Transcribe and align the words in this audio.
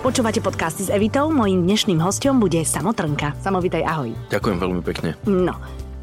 Počúvate 0.00 0.40
podcasty 0.40 0.88
s 0.88 0.88
Evitou, 0.88 1.28
mojím 1.28 1.68
dnešným 1.68 2.00
hostom 2.00 2.40
bude 2.40 2.64
Samotrnka. 2.64 3.36
Samovitaj, 3.44 3.84
ahoj. 3.84 4.16
Ďakujem 4.32 4.56
veľmi 4.56 4.80
pekne. 4.80 5.20
No, 5.28 5.52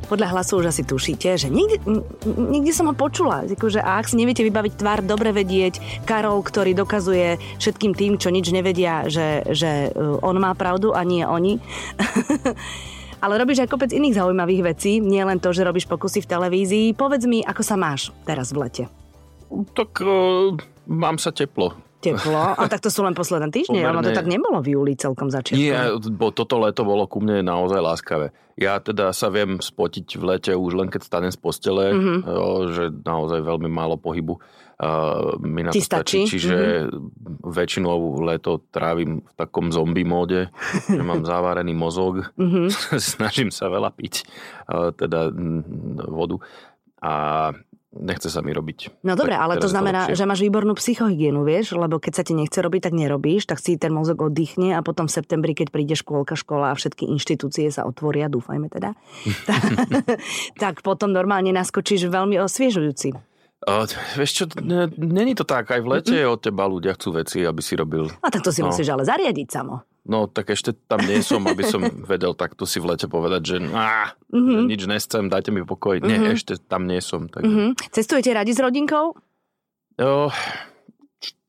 podľa 0.05 0.29
hlasu 0.29 0.61
už 0.61 0.69
asi 0.69 0.85
tušíte, 0.85 1.41
že 1.41 1.49
niekde, 1.49 1.81
niekde 2.29 2.69
som 2.69 2.85
ho 2.85 2.93
počula. 2.93 3.49
Akože, 3.49 3.81
a 3.81 3.97
ak 3.97 4.13
si 4.13 4.21
neviete 4.21 4.45
vybaviť 4.45 4.77
tvár, 4.77 5.01
dobre 5.01 5.33
vedieť. 5.33 6.05
Karol, 6.05 6.45
ktorý 6.45 6.77
dokazuje 6.77 7.41
všetkým 7.57 7.97
tým, 7.97 8.21
čo 8.21 8.29
nič 8.29 8.45
nevedia, 8.53 9.09
že, 9.09 9.41
že 9.49 9.89
uh, 9.89 10.21
on 10.21 10.37
má 10.37 10.53
pravdu 10.53 10.93
a 10.93 11.01
nie 11.01 11.25
oni. 11.25 11.57
Ale 13.25 13.41
robíš 13.41 13.65
aj 13.65 13.73
kopec 13.73 13.89
iných 13.89 14.21
zaujímavých 14.21 14.61
vecí, 14.69 15.01
nie 15.01 15.25
len 15.25 15.41
to, 15.41 15.49
že 15.49 15.65
robíš 15.65 15.89
pokusy 15.89 16.21
v 16.21 16.29
televízii. 16.29 16.87
Povedz 16.93 17.25
mi, 17.25 17.41
ako 17.41 17.65
sa 17.65 17.73
máš 17.73 18.13
teraz 18.21 18.53
v 18.53 18.69
lete? 18.69 18.83
Tak 19.49 19.97
uh, 20.05 20.53
mám 20.85 21.17
sa 21.17 21.33
teplo. 21.33 21.84
Teplo? 22.03 22.53
A 22.55 22.63
tak 22.69 22.83
to 22.83 22.93
sú 22.93 23.01
len 23.01 23.17
posledné 23.17 23.49
týždne? 23.49 23.81
Pomerne... 23.81 23.97
Ono 23.97 24.05
to 24.05 24.11
tak 24.13 24.27
nebolo 24.29 24.59
v 24.61 24.77
júli 24.77 24.93
celkom 24.99 25.31
začiatkom. 25.31 25.57
Nie, 25.57 25.95
bo 26.15 26.29
toto 26.29 26.61
leto 26.61 26.85
bolo 26.85 27.09
ku 27.09 27.23
mne 27.23 27.41
naozaj 27.41 27.79
láskavé. 27.81 28.29
Ja 28.55 28.79
teda 28.79 29.11
sa 29.11 29.27
viem 29.27 29.59
spotiť 29.59 30.15
v 30.15 30.23
lete 30.23 30.51
už 30.55 30.79
len 30.79 30.87
keď 30.87 31.01
stanem 31.03 31.31
z 31.33 31.39
postele, 31.39 31.91
mm-hmm. 31.91 32.19
že 32.71 32.83
naozaj 33.03 33.43
veľmi 33.43 33.67
málo 33.67 33.99
pohybu 33.99 34.39
uh, 34.39 35.35
mi 35.43 35.63
na 35.63 35.75
Ti 35.75 35.83
to 35.83 35.87
stačí. 35.87 36.23
stačí? 36.23 36.39
Čiže 36.39 36.55
mm-hmm. 36.55 37.51
väčšinou 37.51 38.23
leto 38.23 38.63
trávim 38.71 39.23
v 39.23 39.33
takom 39.35 39.75
zombie 39.75 40.07
móde, 40.07 40.51
že 40.87 41.03
mám 41.03 41.27
závarený 41.31 41.75
mozog, 41.75 42.31
mm-hmm. 42.35 42.67
snažím 43.15 43.51
sa 43.51 43.67
veľa 43.67 43.91
piť, 43.91 44.23
uh, 44.71 44.91
teda 44.95 45.35
vodu. 46.07 46.39
A 47.03 47.13
nechce 47.97 48.27
sa 48.27 48.39
mi 48.39 48.49
robiť. 48.49 49.01
No 49.01 49.13
dobre, 49.13 49.31
Tak 49.31 49.41
ale 49.41 49.53
to 49.57 49.65
znamená, 49.65 49.99
lepšie. 50.05 50.17
že 50.17 50.25
máš 50.25 50.41
výbornú 50.41 50.73
psychohygienu, 50.73 51.41
vieš, 51.41 51.73
lebo 51.73 51.97
keď 51.97 52.13
sa 52.13 52.23
ti 52.23 52.31
nechce 52.31 52.57
robiť, 52.57 52.81
tak 52.81 52.93
nerobíš, 52.93 53.45
tak 53.45 53.57
si 53.57 53.75
ten 53.75 53.89
mozog 53.89 54.21
oddychne 54.21 54.71
a 54.71 54.81
potom 54.81 55.05
v 55.05 55.13
septembri, 55.13 55.51
keď 55.51 55.67
príde 55.69 55.93
škôlka, 55.93 56.33
škola 56.33 56.71
a 56.71 56.75
všetky 56.75 57.07
inštitúcie 57.07 57.67
sa 57.67 57.83
otvoria, 57.83 58.27
dúfajme 58.27 58.67
teda, 58.67 58.93
tak 60.57 60.81
potom 60.81 61.09
normálne 61.09 61.51
naskočíš 61.51 62.05
veľmi 62.05 62.37
osviežujúci. 62.37 63.15
A, 63.63 63.87
vieš 64.13 64.31
čo, 64.35 64.45
n- 64.59 64.93
není 64.93 65.33
to 65.33 65.41
tak, 65.41 65.65
aj 65.67 65.79
v 65.79 65.87
lete 65.89 66.17
od 66.23 66.37
teba 66.37 66.65
ľudia 66.65 66.93
chcú 66.93 67.17
veci, 67.17 67.41
aby 67.41 67.59
si 67.59 67.73
robil. 67.73 68.05
A 68.19 68.29
tak 68.29 68.41
to 68.41 68.53
si 68.53 68.61
No. 68.61 68.69
musíš 68.69 68.85
ale 68.87 69.01
zariadiť 69.01 69.47
samo. 69.49 69.81
No 70.05 70.25
tak 70.25 70.49
ešte 70.49 70.77
tam 70.85 71.01
nie 71.01 71.19
som, 71.19 71.41
aby 71.43 71.61
som 71.61 71.81
vedel 72.05 72.31
takto 72.31 72.63
si 72.63 72.77
v 72.77 72.93
lete 72.93 73.05
povedať, 73.05 73.41
že 73.43 73.55
á, 73.73 74.13
Mhm. 74.29 74.67
nič 74.67 74.81
nechcem, 74.85 75.25
dajte 75.25 75.49
mi 75.49 75.61
pokoj. 75.61 75.97
Nie, 75.99 76.31
ešte 76.31 76.57
tam 76.59 76.85
nie 76.85 77.01
som. 77.01 77.25
Tak... 77.25 77.41
Mhm. 77.41 77.73
Cestujete 77.89 78.29
radi 78.29 78.51
s 78.51 78.59
rodinkou? 78.59 79.17
Jo, 79.95 80.27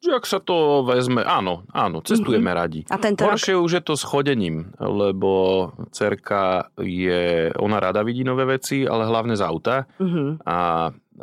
jak 0.01 0.23
sa 0.23 0.39
to 0.39 0.87
vezme, 0.87 1.19
áno, 1.21 1.67
áno, 1.69 1.99
cestujeme 1.99 2.49
radi. 2.49 2.87
A 2.87 2.97
tento 2.97 3.27
rok? 3.27 3.35
Horšie 3.35 3.59
už 3.59 3.73
je 3.73 3.83
to 3.83 3.93
s 3.93 4.07
chodením, 4.07 4.71
lebo 4.79 5.31
cerka 5.91 6.71
je, 6.79 7.51
ona 7.59 7.83
rada 7.83 8.01
vidí 8.01 8.23
nové 8.23 8.47
veci, 8.47 8.87
ale 8.87 9.03
hlavne 9.03 9.35
z 9.35 9.43
auta. 9.43 9.85
Mhm. 9.99 10.47
A 10.47 10.57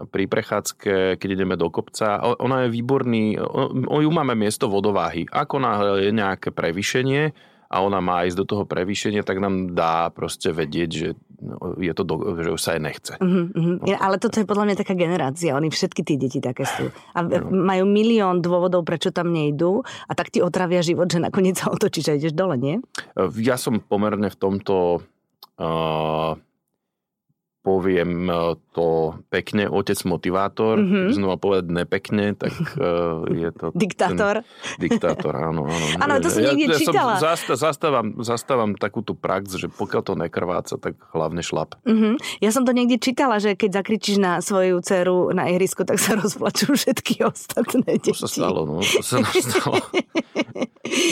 pri 0.09 0.25
prechádzke, 0.25 1.22
keď 1.22 1.30
ideme 1.30 1.55
do 1.55 1.69
kopca, 1.69 2.17
ona 2.41 2.66
je 2.66 2.73
výborný, 2.73 3.38
o, 3.38 4.00
ju 4.02 4.09
máme 4.09 4.33
miesto 4.33 4.66
vodováhy. 4.66 5.30
Ako 5.30 5.61
náhle 5.61 6.09
je 6.09 6.11
nejaké 6.11 6.50
prevýšenie 6.50 7.33
a 7.73 7.81
ona 7.81 7.97
má 8.02 8.22
ísť 8.25 8.38
do 8.38 8.45
toho 8.45 8.63
prevýšenia, 8.69 9.25
tak 9.25 9.41
nám 9.41 9.73
dá 9.73 10.13
proste 10.13 10.53
vedieť, 10.53 10.89
že, 10.94 11.09
no, 11.41 11.73
je 11.81 11.94
to 11.97 12.05
do, 12.05 12.16
že 12.38 12.53
už 12.53 12.61
sa 12.61 12.77
jej 12.77 12.81
nechce. 12.85 13.13
Mhm, 13.17 13.44
mhm. 13.53 13.75
Ja, 13.89 13.97
ale 14.02 14.22
toto 14.22 14.38
je 14.38 14.45
podľa 14.45 14.69
mňa 14.69 14.75
taká 14.77 14.94
generácia. 14.94 15.58
Oni 15.58 15.73
všetky 15.73 16.05
tí 16.05 16.17
deti 16.22 16.38
také 16.38 16.69
sú. 16.69 16.94
A 17.17 17.25
v- 17.25 17.41
majú 17.50 17.89
milión 17.89 18.45
dôvodov, 18.45 18.85
prečo 18.85 19.09
tam 19.09 19.33
nejdú 19.33 19.81
a 20.05 20.11
tak 20.13 20.30
ti 20.30 20.41
otravia 20.41 20.85
život, 20.85 21.09
že 21.09 21.17
nakoniec 21.17 21.57
sa 21.57 21.73
otočíš 21.73 22.13
a 22.13 22.17
ideš 22.17 22.38
dole, 22.38 22.61
nie? 22.61 22.78
Ja 23.41 23.57
som 23.57 23.81
pomerne 23.81 24.30
v 24.30 24.38
tomto 24.38 25.01
uh, 25.57 26.38
poviem 27.63 28.28
uh, 28.28 28.35
to 28.69 28.88
pekne, 29.28 29.66
otec 29.66 29.96
motivátor, 30.03 30.75
Mhm. 30.75 30.84
mm-hmm. 30.84 31.07
znova 31.16 31.38
povedať 31.38 31.66
nepekne, 31.72 32.35
tak 32.35 32.51
uh, 32.75 33.24
je 33.25 33.50
to... 33.50 33.72
Diktátor. 33.72 34.44
Ten, 34.44 34.78
diktátor, 34.78 35.31
áno. 35.34 35.66
Áno, 35.66 35.96
Áno, 36.03 36.13
to 36.19 36.28
som 36.28 36.44
niekde 36.44 36.75
čítala. 36.75 37.16
Som, 37.18 37.31
zasta, 37.31 37.53
zastávam, 37.56 38.19
zastávam 38.19 38.75
takúto 38.75 39.16
prax, 39.16 39.56
že 39.56 39.72
pokiaľ 39.72 40.02
to 40.03 40.13
nekrváca, 40.13 40.75
tak 40.75 41.00
hlavne 41.09 41.40
šlap. 41.40 41.79
Mhm. 41.88 42.19
Ja 42.38 42.52
som 42.52 42.62
to 42.62 42.72
niekde 42.72 43.00
čítala, 43.00 43.40
že 43.40 43.56
keď 43.56 43.79
zakričíš 43.79 44.19
na 44.19 44.44
svoju 44.44 44.84
dceru 44.84 45.31
na 45.31 45.47
ihrisku, 45.47 45.81
tak 45.81 45.97
sa 45.97 46.13
rozplačú 46.19 46.75
všetky 46.75 47.23
ostatné 47.23 47.79
deti. 47.96 48.12
To 48.12 48.18
sa 48.18 48.28
stalo, 48.28 48.68
no. 48.68 48.84
To 48.84 49.00
sa 49.00 49.23
stalo. 49.23 49.79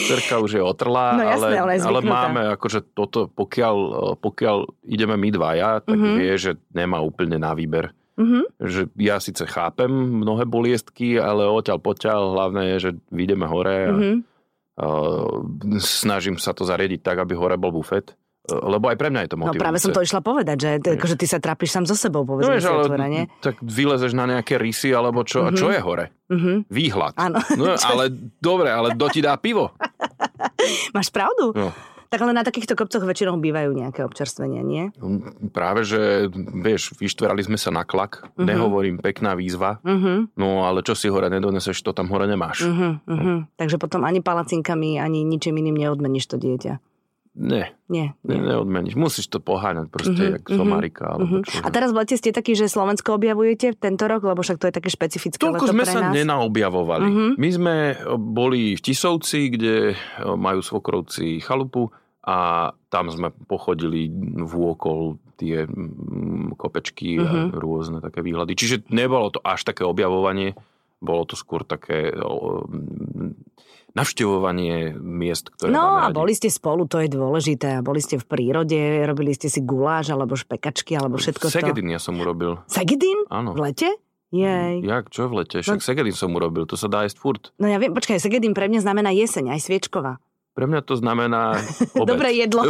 Cerka 0.03 0.38
už 0.38 0.51
je 0.51 0.61
otrlá, 0.61 1.16
No 1.16 1.23
jasné, 1.23 1.56
ale, 1.57 1.72
ale 1.79 2.00
máme 2.03 2.41
akože 2.53 2.91
toto, 2.91 3.25
pokiaľ, 3.28 3.75
pokiaľ 4.19 4.57
ideme 4.85 5.16
my 5.16 5.29
dvaja, 5.31 5.79
tak 5.79 5.95
Mhm. 5.95 6.01
mm-hmm. 6.01 6.17
vie, 6.17 6.34
že 6.41 6.52
nemá 6.69 6.97
úplne 7.00 7.38
na 7.38 7.52
výber. 7.52 7.94
Mhm. 8.13 8.41
Že 8.59 8.81
ja 8.97 9.18
síce 9.18 9.46
chápem 9.46 9.88
mnohé 9.88 10.44
boliestky, 10.44 11.16
ale 11.16 11.46
odtiaľ 11.46 11.79
poťaľ 11.79 12.19
hlavné 12.31 12.63
je, 12.68 12.78
že 12.79 12.91
vyjdeme 13.07 13.46
hore 13.46 13.78
a 13.84 13.91
Mhm. 13.91 14.13
uh, 14.78 15.41
snažím 15.78 16.35
sa 16.35 16.52
to 16.52 16.63
zariadiť 16.63 17.00
tak, 17.00 17.18
aby 17.18 17.34
hore 17.34 17.56
bol 17.56 17.72
bufet. 17.72 18.13
Uh, 18.44 18.57
Lebo 18.68 18.90
aj 18.90 18.97
pre 18.97 19.07
mňa 19.07 19.22
je 19.22 19.29
to 19.29 19.35
No 19.35 19.41
motivujúce. 19.44 19.62
práve 19.62 19.78
som 19.79 19.91
to 19.91 20.02
išla 20.02 20.19
povedať, 20.19 20.57
že 20.57 20.69
t- 20.79 20.91
akože 20.91 21.13
ty 21.16 21.25
sa 21.25 21.38
trápiš 21.38 21.69
sám 21.72 21.85
so 21.85 21.94
sebou, 21.94 22.22
No 22.22 22.29
povedzme 22.31 22.52
vieš, 22.52 22.66
si 22.66 22.73
otvorene. 22.73 23.22
tak 23.38 23.56
vylezeš 23.59 24.12
na 24.12 24.25
nejaké 24.28 24.58
rysy, 24.58 24.90
alebo 24.91 25.22
čo, 25.22 25.41
a 25.44 25.52
čo 25.52 25.69
je 25.69 25.78
hore? 25.78 26.09
Mhm. 26.28 26.66
Výhľad. 26.68 27.13
Áno. 27.16 27.38
No, 27.53 27.63
ale 27.90 28.09
dobre, 28.38 28.68
ale 28.68 28.91
kto 28.91 29.06
ti 29.09 29.22
dá 29.22 29.34
pivo? 29.35 29.72
Máš 30.91 31.09
pravdu? 31.09 31.53
No. 31.53 31.69
Tak 32.11 32.19
ale 32.19 32.35
na 32.35 32.44
takýchto 32.44 32.75
kopcoch 32.75 33.01
väčšinou 33.01 33.39
bývajú 33.39 33.72
nejaké 33.72 34.03
občerstvenia, 34.03 34.59
nie? 34.61 34.91
Práve, 35.47 35.88
že 35.88 36.27
vieš, 36.53 36.91
vyštverali 36.94 37.39
sme 37.41 37.55
sa 37.55 37.72
na 37.72 37.81
klak, 37.81 38.27
Mhm. 38.35 38.44
nehovorím, 38.44 38.95
pekná 38.99 39.31
výzva, 39.31 39.79
Mhm. 39.81 40.35
no 40.35 40.67
ale 40.67 40.83
čo 40.83 40.91
si 40.91 41.07
hore 41.07 41.27
nedoneseš, 41.27 41.79
to 41.79 41.91
tam 41.91 42.11
hore 42.11 42.27
nemáš. 42.27 42.67
Mhm, 42.67 42.89
mhm. 43.07 43.33
Takže 43.55 43.79
potom 43.79 44.03
ani 44.03 44.19
palacinkami, 44.19 44.99
ani 44.99 45.23
ničím 45.23 45.55
iným 45.55 45.79
neodmeníš 45.79 46.27
to 46.27 46.35
dieťa. 46.35 46.83
Ne, 47.31 47.72
Nie. 47.88 48.11
ne, 48.28 48.35
neodmeníš. 48.35 48.91
Musíš 48.93 49.31
to 49.31 49.39
poháňať 49.39 49.88
proste, 49.88 50.19
Mhm, 50.19 50.31
jak 50.33 50.43
somarika. 50.51 51.16
Alebo 51.16 51.39
Mhm. 51.39 51.47
čo. 51.47 51.63
A 51.63 51.72
teraz 51.72 51.95
v 51.95 52.03
lete 52.03 52.19
ste 52.19 52.28
takí, 52.29 52.51
že 52.51 52.67
Slovensko 52.67 53.16
objavujete 53.16 53.72
tento 53.73 54.03
rok, 54.03 54.28
lebo 54.28 54.43
však 54.43 54.59
to 54.59 54.67
je 54.67 54.75
také 54.75 54.91
špecifické 54.91 55.39
leto 55.39 55.63
Toľko 55.63 55.72
sme 55.72 55.83
pre 55.88 55.93
sa 55.95 55.99
nás. 56.01 56.11
nenaobjavovali. 56.11 57.07
Mhm. 57.07 57.28
My 57.39 57.49
sme 57.49 57.75
boli 58.19 58.75
v 58.75 58.81
Tisovci, 58.81 59.47
kde 59.47 59.95
majú 60.28 60.59
svokrovci 60.59 61.39
chalupu 61.39 61.88
a 62.21 62.69
tam 62.93 63.09
sme 63.09 63.33
pochodili 63.49 64.05
vôkol 64.37 65.17
tie 65.41 65.65
mm, 65.65 66.53
kopečky 66.53 67.17
Mhm. 67.17 67.25
a 67.25 67.33
rôzne 67.57 67.97
také 67.97 68.21
výhľady. 68.21 68.53
Čiže 68.53 68.75
nebolo 68.93 69.33
to 69.33 69.41
až 69.41 69.65
také 69.65 69.81
objavovanie, 69.81 70.53
bolo 71.01 71.25
to 71.25 71.33
skôr 71.33 71.65
také 71.65 72.13
o, 72.13 72.61
mm, 72.69 73.33
navštevovanie 73.97 74.95
miest, 74.95 75.51
ktoré 75.51 75.73
No 75.73 75.99
a 75.99 76.13
boli 76.13 76.31
ste 76.31 76.47
spolu, 76.47 76.87
to 76.87 77.01
je 77.03 77.09
dôležité. 77.11 77.79
A 77.79 77.83
boli 77.83 77.99
ste 77.99 78.15
v 78.15 78.23
prírode, 78.23 78.77
robili 79.03 79.35
ste 79.35 79.51
si 79.51 79.59
guláš, 79.59 80.13
alebo 80.15 80.37
špekačky, 80.37 80.95
alebo 80.95 81.19
všetko 81.19 81.51
to. 81.51 81.57
Segedin 81.59 81.91
ja 81.91 81.99
som 81.99 82.15
urobil. 82.15 82.61
Segedin? 82.71 83.27
Áno. 83.27 83.51
V 83.51 83.59
lete? 83.67 83.89
Jej. 84.31 84.79
Jak, 84.87 85.11
čo 85.11 85.27
v 85.27 85.43
lete? 85.43 85.59
Však 85.59 85.83
Segedin 85.83 86.15
som 86.15 86.31
urobil, 86.31 86.63
to 86.63 86.79
sa 86.79 86.87
dá 86.87 87.03
jesť 87.03 87.19
furt. 87.19 87.43
No 87.59 87.67
ja 87.67 87.75
viem, 87.83 87.91
počkaj, 87.91 88.15
Segedin 88.15 88.55
pre 88.55 88.71
mňa 88.71 88.79
znamená 88.79 89.11
jeseň, 89.11 89.51
aj 89.51 89.59
sviečková. 89.67 90.23
Pre 90.51 90.66
mňa 90.67 90.81
to 90.84 91.00
znamená 91.00 91.56
obed. 92.01 92.12
Dobré 92.12 92.35
jedlo. 92.35 92.67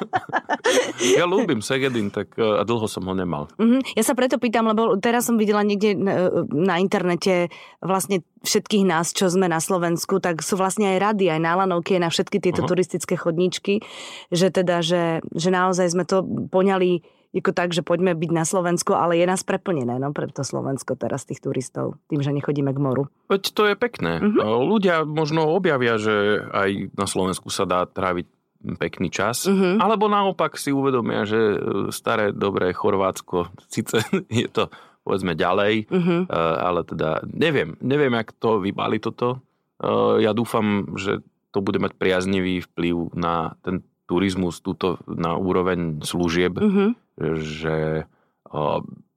ja 1.18 1.28
ľúbim 1.28 1.60
Segedin, 1.60 2.08
tak 2.08 2.32
e, 2.40 2.44
a 2.44 2.64
dlho 2.64 2.88
som 2.88 3.04
ho 3.04 3.14
nemal. 3.14 3.52
Mhm. 3.60 3.96
Ja 3.96 4.02
sa 4.04 4.16
preto 4.16 4.40
pýtam, 4.40 4.64
lebo 4.64 4.96
teraz 4.96 5.28
som 5.28 5.36
videla 5.36 5.60
niekde 5.60 5.92
e, 5.92 5.98
na 6.48 6.80
internete 6.80 7.52
vlastne 7.84 8.24
všetkých 8.40 8.84
nás, 8.88 9.12
čo 9.12 9.28
sme 9.28 9.52
na 9.52 9.60
Slovensku, 9.60 10.24
tak 10.24 10.40
sú 10.40 10.56
vlastne 10.56 10.96
aj 10.96 11.12
rady, 11.12 11.28
aj 11.28 11.40
nálanovky 11.44 12.00
aj 12.00 12.02
na 12.08 12.10
všetky 12.10 12.40
tieto 12.40 12.64
Aha. 12.64 12.68
turistické 12.72 13.14
chodníčky, 13.20 13.84
že 14.32 14.48
teda, 14.48 14.80
že, 14.80 15.20
že 15.36 15.48
naozaj 15.52 15.92
sme 15.92 16.08
to 16.08 16.24
poňali 16.48 17.04
ako 17.30 17.50
tak, 17.54 17.70
že 17.70 17.86
poďme 17.86 18.18
byť 18.18 18.30
na 18.34 18.42
Slovensku, 18.42 18.90
ale 18.90 19.14
je 19.14 19.26
nás 19.26 19.46
preplnené, 19.46 20.02
no, 20.02 20.10
pre 20.10 20.26
to 20.26 20.42
Slovensko 20.42 20.98
teraz 20.98 21.22
tých 21.22 21.38
turistov, 21.38 21.94
tým, 22.10 22.20
že 22.20 22.34
nechodíme 22.34 22.74
k 22.74 22.82
moru. 22.82 23.06
Veď 23.30 23.42
to 23.54 23.62
je 23.70 23.74
pekné. 23.78 24.18
Mhm. 24.18 24.38
Ľudia 24.42 25.06
možno 25.06 25.46
objavia, 25.46 25.94
že 25.94 26.42
aj 26.50 26.94
na 26.98 27.06
Slovensku 27.06 27.46
sa 27.54 27.62
dá 27.66 27.86
tráviť 27.86 28.26
pekný 28.76 29.08
čas. 29.08 29.48
Mhm. 29.48 29.80
Alebo 29.80 30.10
naopak 30.10 30.58
si 30.60 30.68
uvedomia, 30.74 31.24
že 31.24 31.38
e, 31.38 31.56
staré, 31.94 32.34
dobré 32.34 32.74
Chorvátsko, 32.76 33.48
síce 33.72 34.02
je 34.28 34.48
to 34.50 34.68
povedzme 35.00 35.32
ďalej, 35.32 35.88
e, 35.88 36.34
ale 36.60 36.84
teda 36.84 37.24
neviem, 37.24 37.72
neviem, 37.80 38.12
jak 38.12 38.36
to 38.36 38.60
vybali 38.60 39.00
toto. 39.00 39.40
E, 39.80 39.88
Ja 40.20 40.36
dúfam, 40.36 40.92
že 40.98 41.24
to 41.56 41.64
bude 41.64 41.80
mať 41.80 41.96
priaznivý 41.96 42.60
vplyv 42.62 43.16
na 43.16 43.56
ten 43.64 43.80
turizmus, 44.04 44.60
túto 44.60 44.98
na 45.06 45.38
úroveň 45.38 46.02
služieb, 46.04 46.58
Mhm. 46.58 47.09
Že 47.36 48.08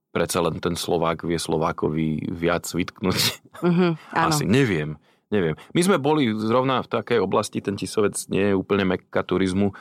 predsa 0.09 0.39
len 0.39 0.59
ten 0.59 0.75
Slovák 0.75 1.23
vie 1.23 1.37
Slovákovi 1.37 2.29
viac 2.29 2.67
vytknúť. 2.67 3.21
Áno. 3.65 3.95
Asi 4.29 4.45
neviem. 4.45 4.99
neviem. 5.27 5.57
My 5.71 5.81
sme 5.81 5.97
boli 5.97 6.29
zrovna 6.35 6.79
v 6.79 6.91
takej 6.91 7.17
oblasti, 7.17 7.57
ten 7.57 7.73
Tisovec 7.73 8.13
nie 8.27 8.51
je 8.51 8.55
úplne 8.55 8.85
mekka 8.85 9.21
turizmu 9.21 9.73
uh, 9.73 9.75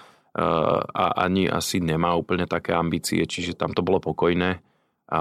a 0.82 1.04
ani 1.20 1.44
asi 1.44 1.78
nemá 1.78 2.14
úplne 2.14 2.46
také 2.46 2.72
ambície, 2.72 3.20
čiže 3.22 3.52
tam 3.52 3.70
to 3.70 3.82
bolo 3.82 4.00
pokojné. 4.00 4.64
A 5.06 5.20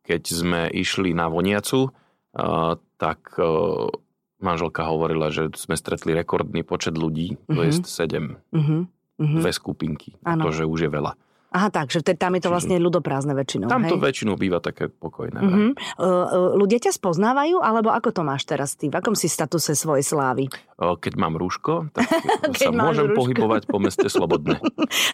keď 0.00 0.22
sme 0.22 0.60
išli 0.68 1.10
na 1.10 1.26
Voniacu, 1.26 1.90
uh, 1.90 2.72
tak 2.94 3.34
uh, 3.34 3.90
manželka 4.38 4.86
hovorila, 4.86 5.28
že 5.28 5.50
sme 5.52 5.74
stretli 5.74 6.12
rekordný 6.12 6.62
počet 6.62 6.94
ľudí, 6.94 7.34
to 7.46 7.58
Mhm. 7.58 7.66
je 7.66 7.72
7, 7.82 8.38
Uh-huh. 8.54 8.86
Uh-huh. 9.18 9.36
dve 9.36 9.50
skupinky, 9.50 10.14
Áno. 10.22 10.46
to, 10.46 10.54
že 10.54 10.64
už 10.64 10.86
je 10.86 10.90
veľa. 10.90 11.12
Aha, 11.50 11.66
tak, 11.74 11.90
že 11.90 12.06
tam 12.06 12.38
je 12.38 12.46
to 12.46 12.50
vlastne 12.54 12.78
ľudoprázdne 12.78 13.34
väčšinou. 13.34 13.66
Tam 13.66 13.82
to 13.82 13.98
hej? 13.98 14.06
väčšinou 14.06 14.38
býva 14.38 14.62
také 14.62 14.86
pokojné. 14.86 15.38
Vraj. 15.42 15.74
Uh, 15.98 16.06
uh, 16.06 16.50
ľudia 16.54 16.78
ťa 16.78 16.94
spoznávajú, 16.94 17.58
alebo 17.58 17.90
ako 17.90 18.14
to 18.14 18.22
máš 18.22 18.46
teraz 18.46 18.78
ty? 18.78 18.86
V 18.86 18.94
akom 18.94 19.18
si 19.18 19.26
statuse 19.26 19.74
svojej 19.74 20.06
slávy? 20.06 20.46
O, 20.78 20.94
Keď 20.94 21.18
mám 21.18 21.34
rúško, 21.34 21.90
tak 21.90 22.06
Keď 22.54 22.70
sa 22.70 22.72
môžem 22.72 23.10
rúško. 23.10 23.18
pohybovať 23.18 23.62
po 23.66 23.82
meste 23.82 24.06
slobodne. 24.14 24.62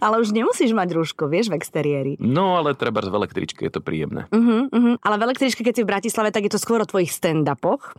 Ale 0.05 0.21
už 0.21 0.37
nemusíš 0.37 0.77
mať 0.77 0.93
rúško, 0.93 1.25
vieš, 1.33 1.49
v 1.49 1.57
exteriéri. 1.57 2.13
No 2.21 2.61
ale 2.61 2.77
treba 2.77 3.01
v 3.01 3.17
električke, 3.17 3.65
je 3.65 3.73
to 3.73 3.81
príjemné. 3.81 4.29
Uh-huh, 4.29 4.69
uh-huh. 4.69 4.95
Ale 5.01 5.17
v 5.17 5.33
električke, 5.33 5.65
keď 5.65 5.75
si 5.81 5.83
v 5.83 5.91
Bratislave, 5.91 6.31
tak 6.37 6.45
je 6.45 6.53
to 6.53 6.61
skôr 6.61 6.85
o 6.85 6.87
tvojich 6.87 7.11
stand-upoch. 7.11 7.97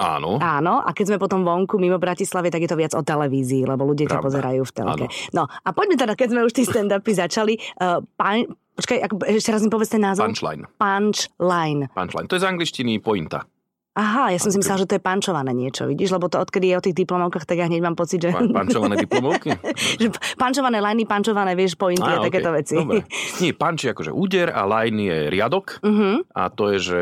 Áno, 0.00 0.40
Áno, 0.40 0.80
a 0.80 0.96
keď 0.96 1.12
sme 1.12 1.18
potom 1.20 1.44
vonku 1.44 1.76
mimo 1.76 2.00
Bratislavy, 2.00 2.48
tak 2.48 2.64
je 2.64 2.72
to 2.72 2.80
viac 2.80 2.96
o 2.96 3.04
televízii, 3.04 3.68
lebo 3.68 3.84
ľudia 3.84 4.08
ťa 4.08 4.16
Pravda. 4.16 4.26
pozerajú 4.32 4.62
v 4.64 4.72
telke. 4.72 5.06
No 5.36 5.44
a 5.44 5.68
poďme 5.76 6.00
teda, 6.00 6.16
keď 6.16 6.28
sme 6.32 6.40
už 6.48 6.52
tí 6.56 6.64
stand-upy 6.64 7.12
začali. 7.12 7.60
Uh, 7.76 8.00
pán, 8.16 8.48
počkaj, 8.80 8.96
ako, 9.04 9.14
ešte 9.28 9.52
raz 9.52 9.60
mi 9.60 9.68
povedz 9.68 9.92
ten 9.92 10.00
názov. 10.00 10.24
punchline. 10.24 10.64
Punchline. 10.80 11.92
Punchline. 11.92 12.26
To 12.32 12.40
je 12.40 12.42
z 12.42 12.48
angličtiny 12.48 12.96
pointa. 13.04 13.44
Aha, 13.90 14.30
ja 14.30 14.38
som 14.38 14.54
si 14.54 14.56
myslela, 14.56 14.78
že 14.78 14.86
to 14.86 14.94
je 14.96 15.02
pančované 15.02 15.50
niečo, 15.50 15.82
vidíš, 15.84 16.14
lebo 16.14 16.30
to 16.30 16.38
odkedy 16.38 16.70
je 16.70 16.76
o 16.78 16.82
tých 16.82 16.94
diplomovkách, 16.94 17.42
tak 17.42 17.58
ja 17.58 17.66
hneď 17.66 17.82
mám 17.82 17.98
pocit, 17.98 18.22
že, 18.22 18.30
Pan- 18.30 18.54
Pančované 18.54 18.94
diplomovky? 18.94 19.50
že 20.00 20.08
pančované 20.38 20.78
liny, 20.78 21.04
pančované, 21.04 21.58
vieš, 21.58 21.74
pointy 21.74 22.06
a, 22.06 22.22
Á, 22.22 22.22
takéto 22.22 22.54
veci. 22.54 22.78
Dobre. 22.78 23.02
Nie, 23.42 23.50
punch 23.50 23.82
je 23.82 23.90
akože 23.90 24.14
úder 24.14 24.46
a 24.48 24.62
line 24.64 25.00
je 25.02 25.18
riadok 25.26 25.82
Uh-huh, 25.82 26.22
a 26.30 26.46
to 26.54 26.70
je, 26.70 26.78
že 26.78 26.98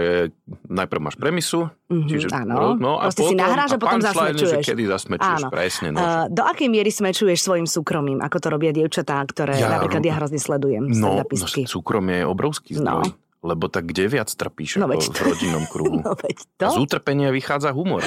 najprv 0.64 1.00
máš 1.02 1.16
premisu, 1.20 1.68
uh-huh, 1.68 2.08
čiže 2.08 2.32
áno. 2.32 2.72
no 2.74 2.96
a 2.96 3.12
potom, 3.12 3.26
si 3.26 3.34
nahráš 3.36 3.70
a 3.74 3.78
potom 3.78 4.00
punchline 4.00 4.32
je, 4.32 4.48
zasmečuješ. 4.48 4.50
že 4.56 4.68
kedy 4.72 4.82
zasmečuješ, 4.88 5.40
Áno. 5.44 5.48
presne. 5.52 5.88
No, 5.92 5.98
Uh, 5.98 6.24
do 6.32 6.40
akej 6.40 6.72
miery 6.72 6.88
smečuješ 6.88 7.44
svojim 7.44 7.68
súkromím, 7.68 8.24
ako 8.24 8.36
to 8.40 8.48
robia 8.48 8.72
dievčatá, 8.72 9.20
ktoré 9.28 9.60
Ja- 9.60 9.76
napríklad 9.76 10.00
ja 10.00 10.16
hrozne 10.16 10.40
sledujem, 10.40 10.88
no, 10.88 11.20
no 11.20 11.66
súkromie 11.68 12.22
je 12.22 12.26
obrovský 12.26 12.80
No. 12.80 13.04
Lebo 13.38 13.70
tak 13.70 13.86
kde 13.86 14.10
viac 14.10 14.26
trpíš 14.34 14.82
No, 14.82 14.90
ako 14.90 15.14
v 15.14 15.20
rodinnom 15.30 15.64
kruhu? 15.72 16.02
No 16.02 16.18
veď 16.18 16.36
A 16.58 16.74
z 16.74 16.76
to, 16.76 16.82
utrpenia 16.82 17.30
vychádza 17.30 17.70
humor. 17.70 18.02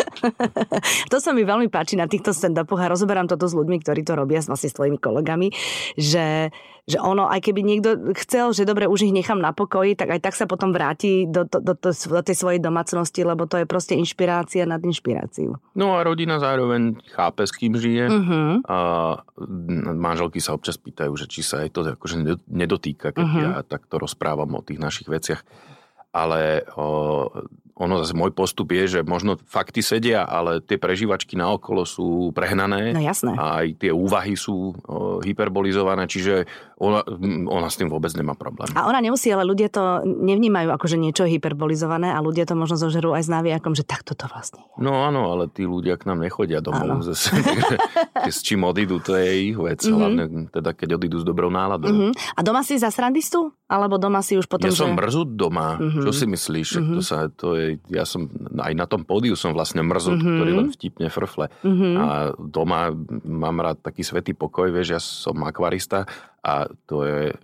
to 1.12 1.18
sa 1.24 1.31
mi 1.31 1.48
veľmi 1.48 1.72
páči 1.72 1.95
na 1.95 2.04
týchto 2.12 2.36
stand-upoch 2.36 2.83
a 2.83 2.92
rozoberám 2.92 3.31
toto 3.31 3.48
s 3.48 3.56
ľuďmi, 3.56 3.80
ktorí 3.80 4.04
to 4.04 4.19
robia, 4.19 4.44
vlastne 4.44 4.68
s 4.68 4.75
tvojimi 4.75 5.00
kolegami, 5.00 5.56
že, 5.95 6.51
že 6.92 7.00
ono, 7.00 7.32
aj 7.32 7.40
keby 7.40 7.62
niekto 7.64 7.90
chcel, 8.20 8.52
že 8.52 8.68
dobre, 8.68 8.86
už 8.86 9.08
ich 9.08 9.16
nechám 9.16 9.40
na 9.40 9.56
pokoji, 9.56 9.96
tak 9.96 10.12
aj 10.14 10.20
tak 10.20 10.36
sa 10.36 10.46
potom 10.46 10.76
vráti 10.76 11.26
do, 11.26 11.48
do, 11.48 11.64
do, 11.64 11.74
do, 11.80 12.22
tej 12.22 12.36
svojej 12.36 12.60
domácnosti, 12.60 13.24
lebo 13.24 13.48
to 13.48 13.64
je 13.64 13.66
proste 13.66 13.96
inšpirácia 13.96 14.68
nad 14.68 14.84
inšpiráciu. 14.84 15.56
No 15.74 15.96
a 15.96 16.04
rodina 16.04 16.38
zároveň 16.38 17.00
chápe, 17.16 17.48
s 17.48 17.56
kým 17.56 17.80
žije. 17.80 18.06
Uh-huh. 18.12 18.60
A 18.68 18.78
manželky 19.96 20.44
sa 20.44 20.54
občas 20.54 20.76
pýtajú, 20.76 21.16
že 21.16 21.32
či 21.32 21.42
sa 21.42 21.64
aj 21.64 21.70
to 21.72 21.80
akože 21.88 22.44
nedotýka, 22.52 23.16
keď 23.16 23.26
Mhm. 23.26 23.40
ja 23.40 23.52
takto 23.64 23.96
rozprávam 24.02 24.52
o 24.58 24.66
tých 24.66 24.82
našich 24.82 25.08
veciach. 25.08 25.42
Ale 26.12 26.68
o, 26.76 27.32
ono 27.80 27.96
zase 28.04 28.12
môj 28.12 28.36
postup 28.36 28.76
je, 28.76 29.00
že 29.00 29.08
možno 29.08 29.40
fakty 29.48 29.80
sedia, 29.80 30.28
ale 30.28 30.60
tie 30.60 30.76
prežívačky 30.76 31.40
naokolo 31.40 31.88
sú 31.88 32.36
prehnané. 32.36 32.92
No 32.92 33.00
jasné. 33.00 33.32
A 33.40 33.64
aj 33.64 33.80
tie 33.80 33.96
úvahy 33.96 34.36
sú 34.36 34.76
o, 34.76 35.24
hyperbolizované, 35.24 36.12
čiže 36.12 36.44
ona, 36.81 37.06
ona 37.45 37.69
s 37.69 37.78
tým 37.78 37.94
vôbec 37.94 38.10
nemá 38.18 38.33
problém. 38.33 38.66
A 38.74 38.89
ona 38.89 38.98
nemusí, 38.98 39.30
ale 39.30 39.45
ľudia 39.45 39.69
to 39.69 40.01
nevnímajú 40.01 40.74
ako, 40.74 40.86
že 40.89 40.98
niečo 40.98 41.30
je 41.30 41.38
hyperbolizované 41.38 42.10
a 42.10 42.18
ľudia 42.18 42.50
to 42.50 42.57
možno 42.57 42.74
zožerú 42.74 43.13
aj 43.13 43.22
s 43.22 43.30
náviakom, 43.30 43.78
že 43.78 43.86
takto 43.86 44.18
to 44.18 44.25
vlastne 44.25 44.66
je. 44.66 44.81
No 44.81 45.06
áno, 45.06 45.30
ale 45.30 45.45
tí 45.45 45.69
ľudia 45.69 46.01
k 46.01 46.10
nám 46.10 46.25
nechodia 46.25 46.57
Áno. 46.57 46.74
domov 46.74 47.06
zase. 47.06 47.30
Takže 48.18 48.33
s 48.33 48.42
čím 48.42 48.66
odídu, 48.66 48.98
to 48.98 49.13
je 49.13 49.54
ich 49.54 49.57
vec. 49.57 49.86
Mhm. 49.86 49.94
Hlavne 49.94 50.24
teda, 50.50 50.74
keď 50.74 50.98
odídu 50.98 51.22
s 51.22 51.25
dobrou 51.25 51.54
náladou. 51.54 51.94
Uh-huh. 51.94 52.12
A 52.33 52.39
doma 52.42 52.66
si 52.66 52.81
za 52.81 52.89
srandistu? 52.89 53.54
Alebo 53.69 53.95
doma 53.95 54.19
si 54.19 54.36
už 54.36 54.51
potom, 54.51 54.68
ja 54.68 54.75
som 54.75 54.92
že... 54.92 54.98
mrzut 54.98 55.30
doma. 55.38 55.77
Mhm. 55.77 56.01
Čo 56.01 56.12
si 56.12 56.25
myslíš? 56.25 56.69
Mhm. 56.72 56.80
Mm-hmm. 56.81 56.95
To 56.98 57.01
sa, 57.06 57.18
to 57.30 57.48
je, 57.56 57.68
ja 57.94 58.04
som 58.04 58.25
aj 58.57 58.74
na 58.74 58.89
tom 58.89 59.06
pódiu 59.06 59.38
som 59.38 59.54
vlastne 59.54 59.86
mrzut, 59.86 60.18
Mhm. 60.18 60.18
mm-hmm. 60.18 60.38
ktorý 60.42 60.51
len 60.57 60.68
vtipne 60.74 61.07
frfle. 61.13 61.45
Uh-huh. 61.62 61.94
A 62.01 62.06
doma 62.36 62.89
mám 63.22 63.62
rád 63.62 63.77
taký 63.80 64.01
svetý 64.01 64.34
pokoj, 64.34 64.74
vieš, 64.74 64.88
ja 64.89 65.00
som 65.00 65.38
akvarista 65.45 66.10
a 66.42 66.66
to 66.90 67.06
je 67.06 67.30
e, 67.30 67.36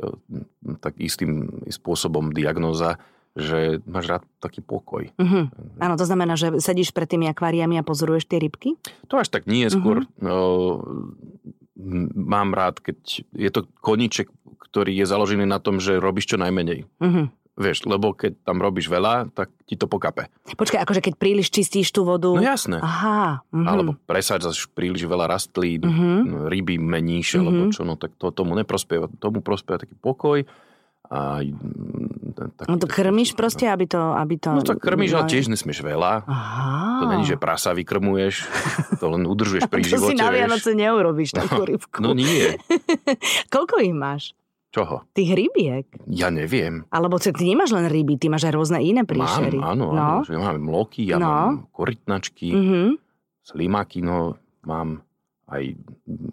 tak 0.81 0.97
istým 0.97 1.61
spôsobom 1.69 2.33
diagnóza, 2.33 2.97
že 3.37 3.77
máš 3.85 4.09
rád 4.09 4.23
taký 4.41 4.65
pokoj. 4.65 5.13
Uh-huh. 5.13 5.45
Áno, 5.77 5.93
to 5.93 6.09
znamená, 6.09 6.33
že 6.33 6.57
sedíš 6.57 6.89
pred 6.89 7.05
tými 7.05 7.29
akváriami 7.29 7.77
a 7.77 7.85
pozoruješ 7.85 8.25
tie 8.25 8.41
rybky? 8.41 8.73
To 9.13 9.21
až 9.21 9.29
tak 9.29 9.45
nie, 9.45 9.69
skôr 9.69 10.09
mm-hmm. 10.17 12.17
mám 12.17 12.57
rád, 12.57 12.81
keď 12.81 12.97
je 13.37 13.49
to 13.53 13.69
koniček, 13.85 14.33
ktorý 14.57 14.97
je 14.97 15.05
založený 15.05 15.45
na 15.45 15.61
tom, 15.61 15.77
že 15.77 16.01
robíš 16.01 16.33
čo 16.33 16.41
najmenej. 16.41 16.89
Uh-huh. 16.97 17.29
Vieš, 17.57 17.89
lebo 17.89 18.13
keď 18.13 18.37
tam 18.45 18.61
robíš 18.61 18.85
veľa, 18.85 19.33
tak 19.33 19.49
ti 19.65 19.73
to 19.73 19.85
pokape. 19.85 20.29
Počkaj, 20.45 20.77
akože 20.77 21.01
keď 21.01 21.13
príliš 21.17 21.49
čistíš 21.49 21.89
tú 21.89 22.05
vodu... 22.05 22.29
No 22.29 22.37
jasné. 22.37 22.77
Aha. 22.77 23.41
Uh-huh. 23.43 23.65
Alebo 23.65 23.97
presádzaš 23.99 24.69
príliš 24.69 25.03
veľa 25.03 25.25
rastlín, 25.27 25.81
Mhm. 25.81 26.09
no, 26.21 26.37
ryby 26.45 26.77
meníš, 26.77 27.33
Mhm. 27.33 27.41
alebo 27.41 27.61
čo, 27.69 27.81
no 27.81 27.93
tak 27.93 28.13
to 28.13 28.29
tomu 28.29 28.53
neprospieva. 28.53 29.09
Tomu 29.11 29.41
prospieva 29.41 29.81
taký 29.81 29.97
pokoj. 29.97 30.45
A, 31.07 31.39
taký, 32.35 32.67
No 32.67 32.75
to 32.75 32.85
krmíš 32.85 33.31
proste, 33.31 33.63
aby 33.65 33.87
to... 33.87 33.97
Aby 33.97 34.37
to 34.37 34.51
No 34.51 34.61
to 34.61 34.75
krmíš, 34.75 35.15
ale 35.15 35.25
tiež 35.25 35.47
nesmieš 35.47 35.79
veľa. 35.79 36.27
Aha. 36.27 36.99
To 36.99 37.05
není, 37.07 37.23
že 37.23 37.39
prasa 37.39 37.71
vykrmuješ, 37.71 38.43
to 38.99 39.05
len 39.07 39.23
udržuješ 39.23 39.65
pri 39.71 39.81
to 39.81 39.95
živote, 39.95 40.13
si 40.13 40.19
na 40.19 40.27
vieš. 40.27 40.37
Vianoce 40.37 40.69
neurobíš 40.75 41.31
takú 41.31 41.63
rybku. 41.71 42.03
No 42.03 42.11
nie. 42.11 42.59
Koľko 43.53 43.79
ich 43.79 43.95
máš? 43.95 44.35
Čoho? 44.77 45.01
Tých 45.11 45.33
rybiek? 45.33 45.85
Ja 46.05 46.29
neviem. 46.29 46.85
Alebo 46.87 47.17
ty 47.17 47.33
nemáš 47.33 47.73
len 47.73 47.85
ryby, 47.85 48.13
ty 48.15 48.29
máš 48.29 48.45
aj 48.45 48.53
rôzne 48.53 48.77
iné 48.79 49.01
príšery. 49.01 49.57
Mám, 49.57 49.73
áno, 49.73 49.85
no. 49.89 49.97
áno. 49.97 50.21
Že 50.21 50.37
mám 50.37 50.57
mloky, 50.59 51.01
ja 51.03 51.17
No. 51.17 51.25
mám 51.25 51.53
korytnačky, 51.71 52.47
Mhm. 52.47 53.01
slimáky, 53.41 53.99
no 53.99 54.37
mám 54.61 55.01
aj 55.47 55.79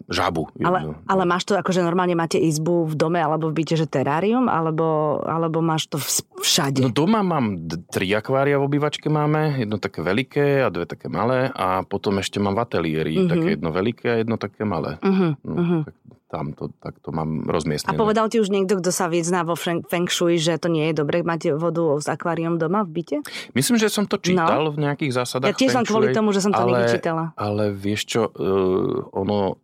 žabu. 0.07 0.51
Ale, 0.57 0.77
jednu. 0.81 0.93
ale 1.05 1.23
máš 1.23 1.43
to 1.43 1.55
akože 1.55 1.79
normálne 1.79 2.13
máte 2.13 2.35
izbu 2.35 2.83
v 2.83 2.93
dome 2.93 3.15
alebo 3.17 3.47
v 3.47 3.55
byte, 3.55 3.73
že 3.73 3.87
terárium, 3.87 4.45
alebo, 4.45 4.83
alebo 5.23 5.57
máš 5.59 5.87
to 5.87 5.95
všade? 6.37 6.83
No 6.83 6.91
doma 6.91 7.23
mám 7.23 7.55
d- 7.57 7.79
tri 7.87 8.11
akvária 8.11 8.59
v 8.59 8.67
obývačke 8.67 9.07
máme, 9.07 9.55
jedno 9.57 9.79
také 9.79 10.03
veľké 10.03 10.59
a 10.59 10.69
dve 10.69 10.83
také 10.83 11.07
malé 11.07 11.47
a 11.49 11.81
potom 11.81 12.19
ešte 12.19 12.37
mám 12.37 12.53
v 12.53 12.61
ateliéri 12.61 13.15
Mhm. 13.17 13.29
také 13.31 13.47
jedno 13.55 13.69
veľké 13.71 14.05
a 14.05 14.15
jedno 14.19 14.35
také 14.35 14.61
malé. 14.63 14.99
uh-huh, 14.99 15.31
No, 15.41 15.53
uh-huh. 15.55 15.81
tak 15.81 15.95
tam 16.25 16.51
to, 16.51 16.73
tak 16.81 16.97
to 16.99 17.09
mám 17.09 17.45
A 17.45 17.53
rozmiestnené. 17.53 17.95
povedal 17.95 18.27
ti 18.27 18.41
už 18.41 18.49
niekto, 18.49 18.81
kto 18.81 18.89
sa 18.89 19.05
vyzná 19.05 19.45
vo 19.45 19.53
feng, 19.53 19.85
shui, 20.09 20.35
že 20.35 20.57
to 20.57 20.67
nie 20.67 20.89
je 20.89 20.97
dobre 20.97 21.21
mať 21.21 21.53
vodu 21.55 21.85
s 21.97 22.09
akváriom 22.09 22.57
doma 22.57 22.81
v 22.81 22.91
byte? 22.97 23.17
Myslím, 23.53 23.77
že 23.77 23.93
som 23.93 24.09
to 24.09 24.17
čítal 24.17 24.69
v 24.69 24.77
nejakých 24.81 25.13
Ja 25.13 25.17
zásadách. 25.21 25.53
tiež 25.53 25.71
len 25.71 25.85
feng 25.85 25.87
kvôli 25.87 26.07
tomu, 26.11 26.33
že 26.33 26.41
som 26.41 26.49
to 26.49 26.65
ale- 26.65 26.89
čítala. 26.89 27.31
Ale 27.37 27.69
vieš 27.71 28.01
čo, 28.09 28.21
uh, 28.27 29.05
ono... 29.13 29.61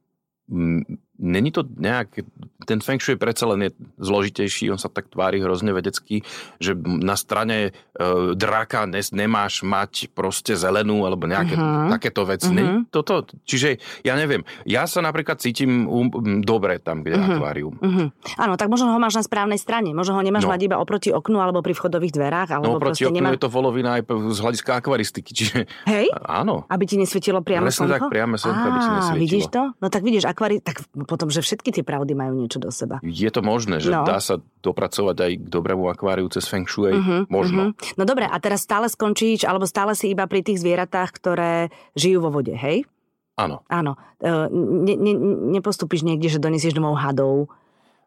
m, 0.48 0.86
Není 1.22 1.52
to 1.52 1.62
nejak... 1.64 2.26
Ten 2.62 2.78
feng 2.78 2.98
shui 2.98 3.16
predsa 3.16 3.46
len 3.48 3.62
je 3.64 3.72
zložitejší, 3.98 4.70
on 4.70 4.78
sa 4.78 4.86
tak 4.86 5.06
tvári 5.08 5.38
hrozne 5.38 5.70
vedecký, 5.72 6.22
že 6.58 6.74
na 6.78 7.14
strane 7.14 7.74
uh, 7.96 8.34
draka 8.34 8.86
nes, 8.86 9.10
nemáš 9.10 9.62
mať 9.62 10.10
proste 10.10 10.54
zelenú 10.54 11.02
alebo 11.02 11.26
nejaké 11.26 11.54
Mhm. 11.54 11.90
takéto 11.92 12.22
veci. 12.24 12.48
Mhm. 12.48 12.56
Nie, 12.56 12.66
toto, 12.88 13.14
čiže 13.44 13.76
ja 14.02 14.14
neviem, 14.14 14.42
ja 14.64 14.86
sa 14.86 15.00
napríklad 15.00 15.38
cítim 15.38 15.86
um, 15.86 16.08
um, 16.08 16.40
dobre 16.40 16.78
tam, 16.78 17.02
kde 17.02 17.12
je 17.12 17.18
Mhm. 17.18 17.30
akvárium. 17.32 17.74
Uh-huh. 17.76 18.08
Áno, 18.36 18.54
tak 18.56 18.68
možno 18.68 18.90
ho 18.90 19.00
máš 19.00 19.16
na 19.16 19.24
správnej 19.24 19.58
strane. 19.58 19.90
Možno 19.92 20.14
ho 20.14 20.22
nemáš 20.22 20.44
No. 20.44 20.52
mať 20.52 20.62
iba 20.64 20.78
oproti 20.78 21.10
oknu 21.10 21.38
alebo 21.38 21.60
pri 21.60 21.74
vchodových 21.74 22.14
dverách. 22.14 22.50
Alebo 22.52 22.66
No 22.68 22.80
proti 22.80 23.02
proste 23.02 23.06
oknu 23.08 23.18
nemá... 23.20 23.30
je 23.32 23.42
to 23.42 23.50
volovina 23.50 23.90
aj 23.96 24.02
z 24.08 24.40
hľadiska 24.40 24.72
akvaristiky, 24.76 25.32
čiže 25.32 25.58
Hej? 25.86 26.14
áno. 26.22 26.66
Aby 26.68 26.86
ti 26.86 26.96
nesvietilo 26.96 27.42
priamo 27.42 27.68
Presne 27.68 27.86
tak, 27.88 28.02
slnko? 28.02 28.10
priame 28.10 28.36
slnko, 28.36 28.64
aby 28.64 28.78
ti 28.78 28.90
nesvietilo. 28.92 29.18
vidíš 29.20 29.46
to? 29.48 29.62
No 29.76 29.88
tak 29.88 30.02
vidíš, 30.02 30.24
akvári... 30.26 30.58
Tak 30.58 30.78
potom, 31.12 31.28
že 31.28 31.44
všetky 31.44 31.76
tie 31.76 31.84
pravdy 31.84 32.16
majú 32.16 32.40
niečo 32.40 32.56
do 32.58 32.72
seba. 32.72 33.04
Je 33.04 33.28
to 33.28 33.44
možné, 33.44 33.84
že 33.84 33.92
No. 33.92 34.08
dá 34.08 34.24
sa 34.24 34.40
dopracovať 34.64 35.18
aj 35.20 35.32
k 35.36 35.46
dobrému 35.46 35.92
akváriu 35.92 36.32
cez 36.32 36.48
Feng 36.48 36.64
Shui? 36.64 36.96
Mhm, 36.96 37.28
Možno. 37.28 37.76
mhm. 37.76 38.00
No 38.00 38.08
dobre, 38.08 38.24
a 38.24 38.38
teraz 38.40 38.64
stále 38.64 38.88
skončíš, 38.88 39.44
alebo 39.44 39.68
stále 39.68 39.92
si 39.92 40.08
iba 40.10 40.24
pri 40.24 40.40
tých 40.40 40.64
zvieratách, 40.64 41.12
ktoré 41.12 41.68
žijú 41.94 42.24
vo 42.24 42.32
vode, 42.32 42.56
hej? 42.56 42.88
Áno. 43.36 43.68
Áno. 43.68 44.00
E, 44.18 44.32
ne, 44.54 44.96
ne, 44.96 45.14
nepostupíš 45.52 46.08
niekde, 46.08 46.30
že 46.30 46.38
donesieš 46.38 46.72
domov 46.72 46.96
hadov. 46.96 47.52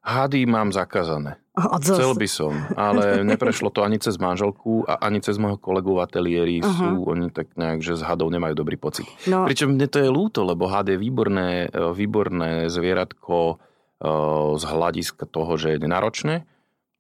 Hady 0.01 0.45
mám 0.45 0.71
zakázané. 0.71 1.37
Odzos. 1.55 2.03
Chcel 2.03 2.19
by 2.19 2.29
som, 2.29 2.53
ale 2.75 3.05
neprešlo 3.31 3.71
to 3.71 3.87
ani 3.87 4.03
cez 4.03 4.19
manželku 4.19 4.83
a 4.91 4.99
ani 5.07 5.23
cez 5.23 5.39
môjho 5.39 5.55
kolegu 5.55 5.95
v 5.95 6.03
ateliéri. 6.03 6.57
Uh-huh. 6.59 6.75
Sú 6.75 6.91
oni 7.07 7.31
tak 7.31 7.55
nejak, 7.55 7.79
že 7.79 7.95
s 7.95 8.03
hadou 8.03 8.27
nemajú 8.27 8.59
dobrý 8.59 8.75
pocit. 8.75 9.07
No. 9.31 9.47
Pričom 9.47 9.79
mne 9.79 9.87
to 9.87 10.03
je 10.03 10.11
ľúto, 10.11 10.43
lebo 10.43 10.67
had 10.67 10.91
je 10.91 10.99
výborné, 10.99 11.71
e, 11.71 11.95
výborné 11.95 12.67
zvieratko 12.67 13.55
e, 13.55 13.57
z 14.59 14.65
hľadiska 14.67 15.31
toho, 15.31 15.55
že 15.55 15.79
je 15.79 15.83
nenáročné, 15.87 16.43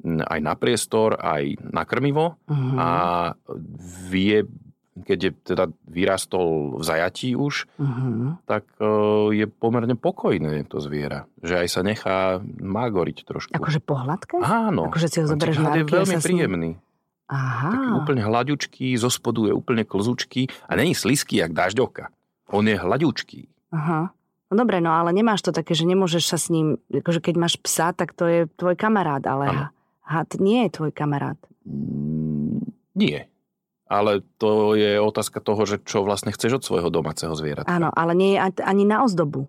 aj 0.06 0.38
na 0.38 0.54
priestor, 0.54 1.18
aj 1.18 1.58
na 1.74 1.82
krmivo 1.82 2.38
uh-huh. 2.46 2.78
a 2.78 2.90
vie 4.06 4.46
keď 4.94 5.18
je 5.18 5.30
teda 5.42 5.64
vyrastol 5.90 6.78
v 6.78 6.82
zajatí 6.86 7.34
už, 7.34 7.66
uh-huh. 7.66 8.38
tak 8.46 8.62
uh, 8.78 9.34
je 9.34 9.50
pomerne 9.50 9.98
pokojné 9.98 10.62
to 10.70 10.78
zviera. 10.78 11.26
Že 11.42 11.66
aj 11.66 11.68
sa 11.68 11.80
nechá 11.82 12.16
magoriť 12.62 13.26
trošku. 13.26 13.50
Akože 13.58 13.82
pohľadka? 13.82 14.38
Áno. 14.38 14.86
Akože 14.86 15.10
si 15.10 15.18
ho 15.18 15.26
zoberieš 15.26 15.58
na 15.58 15.74
je 15.74 15.82
veľmi 15.82 16.16
príjemný. 16.22 16.70
Aha. 17.26 17.74
Taký 17.74 17.90
úplne 17.98 18.22
hladúčký, 18.22 18.94
zo 18.94 19.10
spodu 19.10 19.50
je 19.50 19.52
úplne 19.56 19.82
klzučký 19.82 20.46
a 20.70 20.78
není 20.78 20.94
slisky 20.94 21.42
jak 21.42 21.50
dažďovka. 21.50 22.14
On 22.54 22.62
je 22.62 22.78
hladúčký. 22.78 23.50
Aha. 23.74 24.14
No 24.52 24.54
dobre, 24.54 24.78
no 24.78 24.94
ale 24.94 25.10
nemáš 25.10 25.42
to 25.42 25.50
také, 25.50 25.74
že 25.74 25.88
nemôžeš 25.88 26.24
sa 26.30 26.38
s 26.38 26.52
ním, 26.52 26.78
akože 26.86 27.18
keď 27.18 27.34
máš 27.34 27.58
psa, 27.58 27.90
tak 27.90 28.14
to 28.14 28.28
je 28.28 28.40
tvoj 28.54 28.78
kamarát, 28.78 29.24
ale 29.26 29.50
ano. 29.50 29.64
had 30.04 30.30
nie 30.38 30.68
je 30.68 30.70
tvoj 30.78 30.92
kamarát. 30.94 31.40
Mm, 31.66 32.70
nie 32.94 33.26
ale 34.00 34.24
to 34.40 34.74
je 34.74 34.98
otázka 34.98 35.38
toho, 35.38 35.62
že 35.64 35.82
čo 35.82 36.02
vlastne 36.02 36.34
chceš 36.34 36.58
od 36.58 36.66
svojho 36.66 36.90
domáceho 36.90 37.34
zvieratka. 37.36 37.70
Áno, 37.70 37.90
ale 37.94 38.12
nie 38.14 38.34
je 38.34 38.58
ani 38.62 38.84
na 38.86 39.06
ozdobu. 39.06 39.46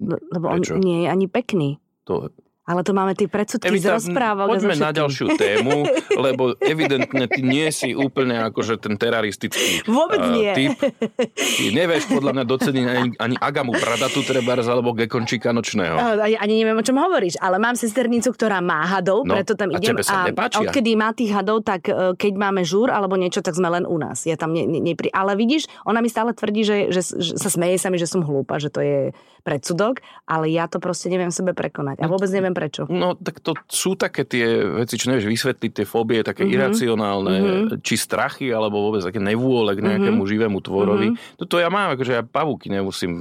Lebo 0.00 0.46
Prečo? 0.52 0.76
on 0.76 0.84
nie 0.84 1.04
je 1.04 1.08
ani 1.08 1.26
pekný. 1.26 1.80
To, 2.04 2.28
ale 2.66 2.82
to 2.82 2.90
máme 2.90 3.14
tie 3.14 3.30
predsudky 3.30 3.70
Evita, 3.70 3.94
z 4.02 4.10
rozprávok. 4.10 4.58
Poďme 4.58 4.74
na 4.74 4.90
ďalšiu 4.90 5.38
tému, 5.38 5.86
lebo 6.26 6.58
evidentne 6.58 7.30
ty 7.30 7.40
nie 7.46 7.70
si 7.70 7.94
úplne 7.94 8.42
akože 8.50 8.82
ten 8.82 8.98
teraristický 8.98 9.86
Vôbec 9.86 10.18
uh, 10.18 10.34
nie. 10.34 10.50
typ. 10.50 10.74
Ty 11.56 11.64
nevieš 11.72 12.10
podľa 12.10 12.32
mňa 12.36 12.44
doceniť 12.44 12.84
ani, 12.84 13.08
ani 13.22 13.36
Agamu 13.38 13.72
Pradatu 13.78 14.20
trebárs 14.26 14.66
alebo 14.66 14.92
Gekončíka 14.98 15.54
nočného. 15.54 15.94
Uh, 15.94 16.36
ani 16.36 16.66
neviem, 16.66 16.74
o 16.74 16.82
čom 16.82 16.98
hovoríš, 16.98 17.38
ale 17.38 17.62
mám 17.62 17.78
sesternicu, 17.78 18.34
ktorá 18.34 18.58
má 18.58 18.82
hadov, 18.82 19.22
no, 19.22 19.38
preto 19.38 19.54
tam 19.54 19.70
idem. 19.70 19.94
A, 20.10 20.26
a 20.34 20.46
odkedy 20.58 20.98
má 20.98 21.14
tých 21.14 21.30
hadov, 21.30 21.62
tak 21.62 21.86
uh, 21.86 22.18
keď 22.18 22.34
máme 22.34 22.66
žúr 22.66 22.90
alebo 22.90 23.14
niečo, 23.14 23.46
tak 23.46 23.54
sme 23.54 23.70
len 23.70 23.86
u 23.86 23.94
nás. 23.94 24.26
Ja 24.26 24.34
tam 24.34 24.50
ne, 24.50 24.66
ne, 24.66 24.82
nepri... 24.82 25.06
Ale 25.14 25.38
vidíš, 25.38 25.70
ona 25.86 26.02
mi 26.02 26.10
stále 26.10 26.34
tvrdí, 26.34 26.66
že, 26.66 26.76
že, 26.90 27.00
že 27.14 27.32
sa 27.38 27.46
smeje 27.46 27.78
sa 27.78 27.94
mi, 27.94 27.96
že 28.02 28.10
som 28.10 28.26
hlúpa, 28.26 28.58
že 28.58 28.74
to 28.74 28.82
je 28.82 29.00
predsudok, 29.46 30.02
ale 30.26 30.50
ja 30.50 30.66
to 30.66 30.82
proste 30.82 31.06
neviem 31.06 31.30
sebe 31.30 31.54
prekonať. 31.54 32.02
A 32.02 32.10
vôbec 32.10 32.26
neviem 32.34 32.55
prečo. 32.56 32.82
No 32.88 33.12
tak 33.12 33.44
to 33.44 33.52
sú 33.68 34.00
také 34.00 34.24
tie 34.24 34.64
veci, 34.64 34.96
čo 34.96 35.12
nevieš 35.12 35.28
vysvetliť, 35.28 35.70
tie 35.76 35.86
fóbie, 35.86 36.24
také 36.24 36.48
mm-hmm. 36.48 36.56
iracionálne, 36.56 37.34
mm-hmm. 37.36 37.84
či 37.84 38.00
strachy, 38.00 38.48
alebo 38.48 38.80
vôbec 38.80 39.04
také 39.04 39.20
nevôle 39.20 39.76
k 39.76 39.84
nejakému 39.84 40.24
mm-hmm. 40.24 40.32
živému 40.32 40.58
tvorovi. 40.64 41.12
Mm-hmm. 41.12 41.36
Toto 41.36 41.60
ja 41.60 41.68
mám, 41.68 41.92
akože 41.92 42.12
ja 42.16 42.22
pavúky 42.24 42.72
nemusím... 42.72 43.12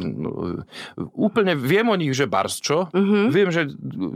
Úplne 0.95 1.59
viem 1.59 1.87
o 1.91 1.95
nich, 1.99 2.15
že 2.15 2.31
bars 2.31 2.63
čo. 2.63 2.87
Mm-hmm. 2.95 3.23
Viem, 3.35 3.49
že 3.51 3.61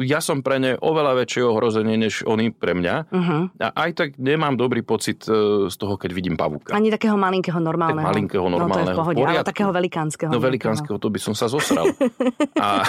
ja 0.08 0.24
som 0.24 0.40
pre 0.40 0.64
ne 0.64 0.80
oveľa 0.80 1.26
väčšie 1.26 1.42
ohrozenie, 1.44 2.00
než 2.00 2.24
oni 2.24 2.56
pre 2.56 2.72
mňa. 2.72 2.96
Mm-hmm. 3.12 3.42
A 3.60 3.68
aj 3.76 3.92
tak 4.00 4.10
nemám 4.16 4.56
dobrý 4.56 4.86
pocit 4.86 5.26
e, 5.28 5.68
z 5.68 5.76
toho, 5.76 6.00
keď 6.00 6.16
vidím 6.16 6.36
pavúka. 6.40 6.72
Ani 6.72 6.94
takého 6.94 7.20
malinkého 7.20 7.60
normálneho. 7.60 8.06
Tak 8.06 8.14
malinkého 8.16 8.46
normálneho. 8.48 8.70
No 8.70 8.86
to 8.86 8.92
je 8.92 8.96
v 8.96 9.00
pohode, 9.00 9.22
ale 9.26 9.44
takého 9.44 9.72
velikánskeho. 9.74 10.32
No 10.32 10.40
velikánskeho, 10.40 10.96
to 11.02 11.10
by 11.10 11.20
som 11.20 11.34
sa 11.34 11.50
zosral. 11.50 11.90
A, 12.60 12.86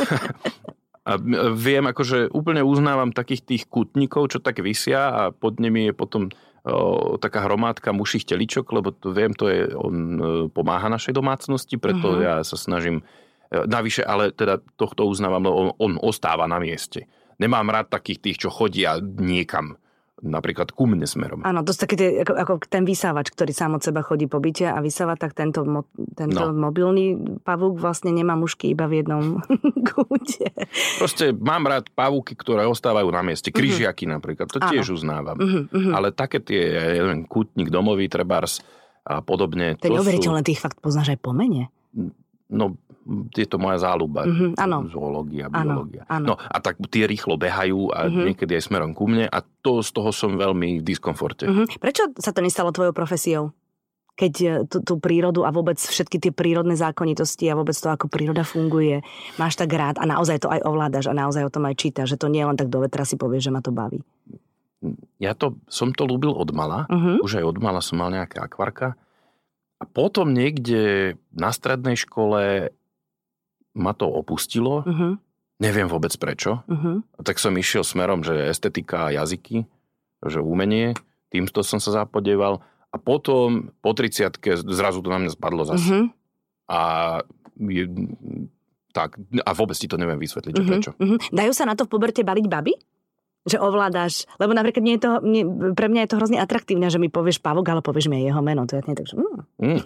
a 1.01 1.17
viem, 1.57 1.85
akože 1.89 2.29
úplne 2.31 2.61
uznávam 2.61 3.09
takých 3.09 3.43
tých 3.45 3.63
kutníkov, 3.73 4.37
čo 4.37 4.39
tak 4.39 4.61
vysia 4.61 5.09
a 5.09 5.23
pod 5.33 5.57
nimi 5.57 5.89
je 5.89 5.95
potom 5.97 6.29
o, 6.29 7.17
taká 7.17 7.49
hromádka 7.49 7.97
muších 7.97 8.29
teličok, 8.29 8.69
lebo 8.77 8.93
to 8.93 9.17
viem, 9.17 9.33
to 9.33 9.49
je, 9.49 9.73
on 9.73 9.97
e, 9.97 10.21
pomáha 10.53 10.93
našej 10.93 11.17
domácnosti, 11.17 11.81
preto 11.81 12.21
uh-huh. 12.21 12.21
ja 12.21 12.35
sa 12.45 12.61
snažím 12.61 13.01
e, 13.01 13.65
navyše, 13.65 14.05
ale 14.05 14.29
teda 14.29 14.61
tohto 14.77 15.09
uznávam, 15.09 15.41
lebo 15.41 15.57
on, 15.57 15.69
on 15.81 15.93
ostáva 16.05 16.45
na 16.45 16.61
mieste. 16.61 17.09
Nemám 17.41 17.73
rád 17.73 17.89
takých 17.89 18.21
tých, 18.21 18.37
čo 18.45 18.53
chodia 18.53 19.01
niekam 19.01 19.81
napríklad 20.21 20.73
ku 20.73 20.85
mne 20.85 21.09
smerom. 21.09 21.41
Áno, 21.45 21.65
to 21.65 21.73
také 21.73 21.97
tie, 21.97 22.09
ako, 22.25 22.33
ako 22.37 22.53
ten 22.69 22.85
vysávač, 22.85 23.33
ktorý 23.33 23.53
sám 23.53 23.81
od 23.81 23.83
seba 23.83 24.05
chodí 24.05 24.29
po 24.29 24.41
byte 24.41 24.69
a 24.69 24.79
vysáva, 24.85 25.17
tak 25.17 25.33
tento, 25.33 25.65
mo, 25.65 25.89
tento 26.17 26.53
no. 26.53 26.57
mobilný 26.57 27.17
pavúk 27.41 27.81
vlastne 27.81 28.13
nemá 28.13 28.37
mušky 28.37 28.73
iba 28.73 28.85
v 28.85 29.03
jednom 29.03 29.41
kúte. 29.91 30.53
Proste 31.01 31.33
mám 31.33 31.65
rád 31.67 31.89
pavúky, 31.93 32.37
ktoré 32.37 32.69
ostávajú 32.69 33.09
na 33.09 33.25
mieste. 33.25 33.49
Mhm. 33.51 33.57
Kryžiaky 33.57 34.05
uh-huh. 34.07 34.15
napríklad, 34.21 34.47
to 34.49 34.61
Áno. 34.61 34.71
tiež 34.71 34.87
uznávam. 34.95 35.37
Uh-huh. 35.41 35.93
Ale 35.93 36.13
také 36.13 36.41
tie, 36.41 36.63
ja 36.77 36.85
neviem, 37.01 37.25
kútnik 37.25 37.73
domový, 37.73 38.07
trebárs 38.09 38.61
a 39.05 39.25
podobne. 39.25 39.81
To 39.81 39.89
je 39.89 39.97
neuveriteľné, 39.97 40.41
sú... 40.45 40.47
ty 40.47 40.51
ich 40.53 40.63
fakt 40.63 40.79
poznáš 40.79 41.17
aj 41.17 41.19
po 41.25 41.33
mene. 41.33 41.73
No, 42.51 42.75
je 43.35 43.47
to 43.49 43.57
moja 43.57 43.79
záľuba. 43.81 44.27
Mm-hmm, 44.27 44.91
Zoológia, 44.93 45.47
biológia. 45.49 46.03
Ano, 46.07 46.35
No 46.35 46.35
a 46.37 46.57
tak 46.61 46.79
tie 46.93 47.09
rýchlo 47.09 47.41
behajú 47.41 47.91
a 47.91 48.07
mm-hmm. 48.07 48.25
niekedy 48.31 48.53
aj 48.59 48.71
smerom 48.71 48.93
ku 48.93 49.09
mne 49.09 49.27
a 49.27 49.39
to, 49.65 49.81
z 49.81 49.91
toho 49.95 50.11
som 50.13 50.37
veľmi 50.37 50.83
v 50.83 50.85
diskomforte. 50.85 51.49
Mm-hmm. 51.49 51.81
Prečo 51.81 52.13
sa 52.21 52.31
to 52.31 52.45
nestalo 52.45 52.71
tvojou 52.71 52.95
profesiou? 52.95 53.55
keď 54.21 54.35
e, 54.45 54.49
tú, 54.69 54.85
tú 54.85 54.95
prírodu 55.01 55.49
a 55.49 55.51
vôbec 55.55 55.81
všetky 55.81 56.21
tie 56.21 56.29
prírodné 56.29 56.77
zákonitosti 56.77 57.49
a 57.49 57.57
vôbec 57.57 57.73
to, 57.73 57.89
ako 57.89 58.13
príroda 58.13 58.45
funguje, 58.45 59.01
máš 59.41 59.57
tak 59.57 59.73
rád 59.73 59.97
a 59.97 60.05
naozaj 60.05 60.45
to 60.45 60.53
aj 60.53 60.61
ovládaš 60.61 61.09
a 61.09 61.17
naozaj 61.17 61.49
o 61.49 61.53
tom 61.53 61.65
aj 61.65 61.81
čítaš, 61.81 62.13
že 62.13 62.21
to 62.21 62.29
nie 62.29 62.45
je 62.45 62.49
len 62.53 62.59
tak 62.61 62.69
do 62.69 62.85
vetra 62.85 63.09
si 63.09 63.17
povieš, 63.17 63.49
že 63.49 63.55
ma 63.55 63.65
to 63.65 63.73
baví. 63.73 64.05
Ja 65.17 65.33
to, 65.33 65.57
som 65.73 65.97
to 65.97 66.05
ľúbil 66.05 66.37
od 66.37 66.53
mala, 66.53 66.85
uh-huh. 66.89 67.25
už 67.25 67.41
aj 67.41 67.45
od 67.49 67.57
mala 67.65 67.81
som 67.81 67.97
mal 67.97 68.13
nejaké 68.13 68.41
akvarka 68.41 68.97
a 69.81 69.85
potom 69.89 70.37
niekde 70.37 71.17
na 71.33 71.51
strednej 71.57 71.97
škole 71.97 72.69
ma 73.73 73.93
to 73.97 74.05
opustilo. 74.05 74.85
Uh-huh. 74.85 75.17
Neviem 75.57 75.89
vôbec 75.89 76.13
prečo. 76.21 76.61
Uh-huh. 76.69 77.01
Tak 77.25 77.41
som 77.41 77.57
išiel 77.57 77.81
smerom, 77.81 78.21
že 78.21 78.53
estetika 78.53 79.09
a 79.09 79.15
jazyky, 79.17 79.65
že 80.21 80.45
umenie. 80.45 80.93
Týmto 81.33 81.65
som 81.65 81.81
sa 81.81 82.05
zapodieval. 82.05 82.61
A 82.93 82.97
potom 83.01 83.73
po 83.81 83.97
30 83.97 84.37
zrazu 84.69 85.01
to 85.01 85.09
na 85.09 85.23
mňa 85.23 85.33
spadlo 85.33 85.65
zase. 85.65 85.89
Uh-huh. 85.89 86.05
A 86.69 86.81
je, 87.57 87.89
tak, 88.93 89.17
a 89.17 89.51
vôbec 89.57 89.81
ti 89.81 89.89
to 89.89 89.97
neviem 89.97 90.21
vysvetliť, 90.21 90.53
že 90.53 90.61
uh-huh. 90.61 90.73
prečo. 90.77 90.91
Uh-huh. 91.01 91.19
Dajú 91.33 91.53
sa 91.57 91.65
na 91.65 91.73
to 91.73 91.89
v 91.89 91.93
poberte 91.97 92.21
baliť 92.21 92.47
baby? 92.53 92.77
Že 93.49 93.57
ovládáš, 93.57 94.29
lebo 94.37 94.53
napríklad 94.53 94.85
mne 94.85 94.95
je 94.97 95.01
to, 95.01 95.11
mne, 95.25 95.43
pre 95.73 95.89
mňa 95.89 96.05
je 96.05 96.11
to 96.13 96.19
hrozne 96.21 96.39
atraktívne, 96.45 96.93
že 96.93 97.01
mi 97.01 97.09
povieš 97.09 97.41
pavok, 97.41 97.65
ale 97.73 97.81
povieš 97.81 98.13
mi 98.13 98.21
aj 98.21 98.25
jeho 98.29 98.43
meno. 98.45 98.69
To 98.69 98.77
je 98.77 98.83
tak, 98.85 99.07
že... 99.09 99.17
Mm. 99.17 99.41
Mm. 99.61 99.81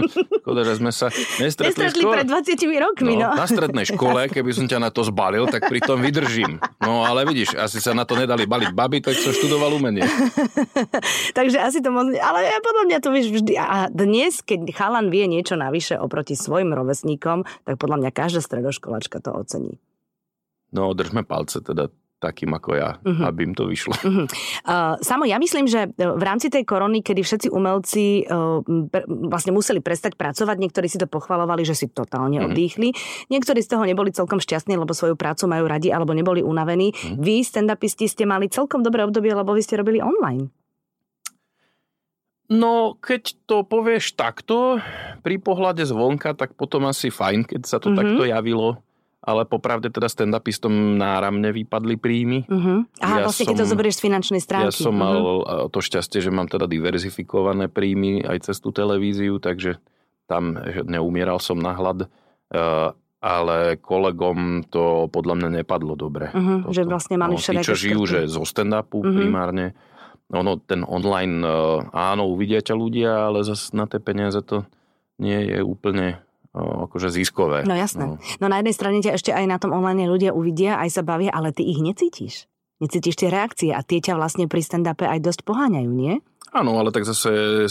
Škoda, 0.44 0.60
že 0.68 0.74
sme 0.76 0.92
sa 0.92 1.08
nestretli, 1.40 1.72
nestretli 1.72 2.04
pred 2.04 2.28
20 2.28 2.84
rokmi. 2.84 3.16
No, 3.16 3.32
no. 3.32 3.40
Na 3.40 3.48
strednej 3.48 3.88
škole, 3.88 4.28
keby 4.28 4.50
som 4.52 4.68
ťa 4.68 4.78
na 4.84 4.92
to 4.92 5.08
zbalil, 5.08 5.48
tak 5.48 5.72
pri 5.72 5.80
tom 5.80 6.04
vydržím. 6.04 6.60
No 6.84 7.08
ale 7.08 7.24
vidíš, 7.24 7.56
asi 7.56 7.80
sa 7.80 7.96
na 7.96 8.04
to 8.04 8.12
nedali 8.12 8.44
baliť 8.44 8.76
baby, 8.76 9.00
tak 9.00 9.16
som 9.16 9.32
študoval 9.32 9.80
umenie. 9.80 10.04
Takže 11.38 11.64
asi 11.64 11.80
to 11.80 11.88
možno... 11.88 12.12
Ale 12.12 12.44
ja 12.44 12.60
podľa 12.60 12.84
mňa 12.92 12.98
to 13.00 13.08
vieš 13.08 13.28
vždy. 13.40 13.56
A 13.56 13.88
dnes, 13.88 14.44
keď 14.44 14.68
chalan 14.76 15.08
vie 15.08 15.24
niečo 15.24 15.56
navyše 15.56 15.96
oproti 15.96 16.36
svojim 16.36 16.76
rovesníkom, 16.76 17.48
tak 17.64 17.80
podľa 17.80 18.04
mňa 18.04 18.10
každá 18.12 18.44
stredoškolačka 18.44 19.24
to 19.24 19.32
ocení. 19.32 19.80
No, 20.76 20.92
držme 20.92 21.24
palce 21.24 21.64
teda 21.64 21.88
takým 22.18 22.50
ako 22.50 22.70
ja, 22.74 22.98
uh-huh. 22.98 23.30
aby 23.30 23.46
im 23.46 23.54
to 23.54 23.70
vyšlo. 23.70 23.94
Uh-huh. 24.02 24.26
Uh, 24.66 24.98
samo, 25.00 25.22
ja 25.24 25.38
myslím, 25.38 25.70
že 25.70 25.86
v 25.94 26.22
rámci 26.22 26.50
tej 26.50 26.66
korony, 26.66 27.00
kedy 27.00 27.22
všetci 27.22 27.48
umelci 27.48 28.26
uh, 28.26 28.58
pre, 28.90 29.06
vlastne 29.06 29.54
museli 29.54 29.78
prestať 29.78 30.18
pracovať, 30.18 30.58
niektorí 30.58 30.90
si 30.90 30.98
to 30.98 31.06
pochvalovali, 31.06 31.62
že 31.62 31.78
si 31.78 31.86
totálne 31.86 32.42
uh-huh. 32.42 32.50
oddychli, 32.50 32.90
niektorí 33.30 33.62
z 33.62 33.70
toho 33.70 33.86
neboli 33.86 34.10
celkom 34.10 34.42
šťastní, 34.42 34.74
lebo 34.74 34.90
svoju 34.90 35.14
prácu 35.14 35.46
majú 35.46 35.70
radi 35.70 35.94
alebo 35.94 36.10
neboli 36.10 36.42
unavení. 36.42 36.90
Uh-huh. 36.90 37.22
Vy, 37.22 37.46
stand-upisti, 37.46 38.10
ste 38.10 38.26
mali 38.26 38.50
celkom 38.50 38.82
dobré 38.82 39.06
obdobie, 39.06 39.30
lebo 39.30 39.54
vy 39.54 39.62
ste 39.62 39.78
robili 39.78 40.02
online. 40.02 40.50
No, 42.48 42.96
keď 42.96 43.36
to 43.44 43.60
povieš 43.60 44.16
takto, 44.16 44.80
pri 45.20 45.36
pohľade 45.36 45.84
zvonka, 45.84 46.32
tak 46.32 46.56
potom 46.56 46.88
asi 46.88 47.12
fajn, 47.12 47.44
keď 47.44 47.60
sa 47.68 47.76
to 47.76 47.92
uh-huh. 47.92 48.00
takto 48.00 48.24
javilo 48.26 48.80
ale 49.28 49.44
popravde 49.44 49.92
teda 49.92 50.08
stand-upistom 50.08 50.96
náramne 50.96 51.52
vypadli 51.52 52.00
príjmy. 52.00 52.48
Uh-huh. 52.48 52.88
Aha, 53.04 53.20
ja 53.20 53.24
vlastne 53.28 53.44
som, 53.44 53.52
keď 53.52 53.56
to 53.60 53.66
zoberieš 53.68 54.00
z 54.00 54.02
finančnej 54.08 54.40
stránky. 54.40 54.72
Ja 54.72 54.72
som 54.72 54.96
uh-huh. 54.96 55.04
mal 55.04 55.68
to 55.68 55.84
šťastie, 55.84 56.24
že 56.24 56.32
mám 56.32 56.48
teda 56.48 56.64
diverzifikované 56.64 57.68
príjmy 57.68 58.24
aj 58.24 58.48
cez 58.48 58.56
tú 58.64 58.72
televíziu, 58.72 59.36
takže 59.36 59.76
tam 60.24 60.56
neumieral 60.88 61.36
som 61.44 61.60
na 61.60 61.76
hlad. 61.76 62.08
Uh, 62.48 62.96
ale 63.18 63.76
kolegom 63.82 64.62
to 64.70 65.10
podľa 65.10 65.34
mňa 65.42 65.48
nepadlo 65.60 65.98
dobre. 65.98 66.32
Uh-huh, 66.32 66.64
že 66.72 66.86
vlastne 66.88 67.20
mali 67.20 67.36
no, 67.36 67.42
tí, 67.42 67.60
čo 67.60 67.74
žijú 67.76 68.08
že 68.08 68.30
zo 68.30 68.46
stand-upu 68.46 69.04
uh-huh. 69.04 69.12
primárne, 69.12 69.76
ono, 70.32 70.56
ten 70.56 70.86
online, 70.88 71.44
uh, 71.44 71.84
áno, 71.92 72.30
uvidia 72.32 72.64
ťa 72.64 72.74
ľudia, 72.78 73.28
ale 73.28 73.44
zase 73.44 73.76
na 73.76 73.84
tie 73.84 74.00
peniaze 74.00 74.40
to 74.40 74.64
nie 75.18 75.50
je 75.50 75.60
úplne 75.60 76.22
akože 76.56 77.12
ziskové. 77.12 77.64
No 77.68 77.76
jasné. 77.76 78.04
No. 78.04 78.16
no 78.16 78.46
na 78.48 78.60
jednej 78.60 78.74
strane 78.76 78.98
ťa 79.04 79.14
ešte 79.14 79.30
aj 79.34 79.44
na 79.44 79.56
tom 79.60 79.76
online 79.76 80.08
ľudia 80.08 80.32
uvidia, 80.32 80.80
aj 80.80 81.00
sa 81.00 81.02
bavia, 81.04 81.32
ale 81.32 81.52
ty 81.52 81.66
ich 81.66 81.78
necítiš. 81.78 82.48
necítiš 82.78 83.18
tie 83.18 83.28
reakcie 83.28 83.70
a 83.74 83.84
tie 83.84 83.98
ťa 84.00 84.16
vlastne 84.16 84.46
pri 84.46 84.62
stand-upe 84.62 85.04
aj 85.04 85.20
dosť 85.20 85.40
poháňajú, 85.44 85.90
nie? 85.92 86.22
Áno, 86.48 86.80
ale 86.80 86.88
tak 86.88 87.04
zase, 87.04 87.68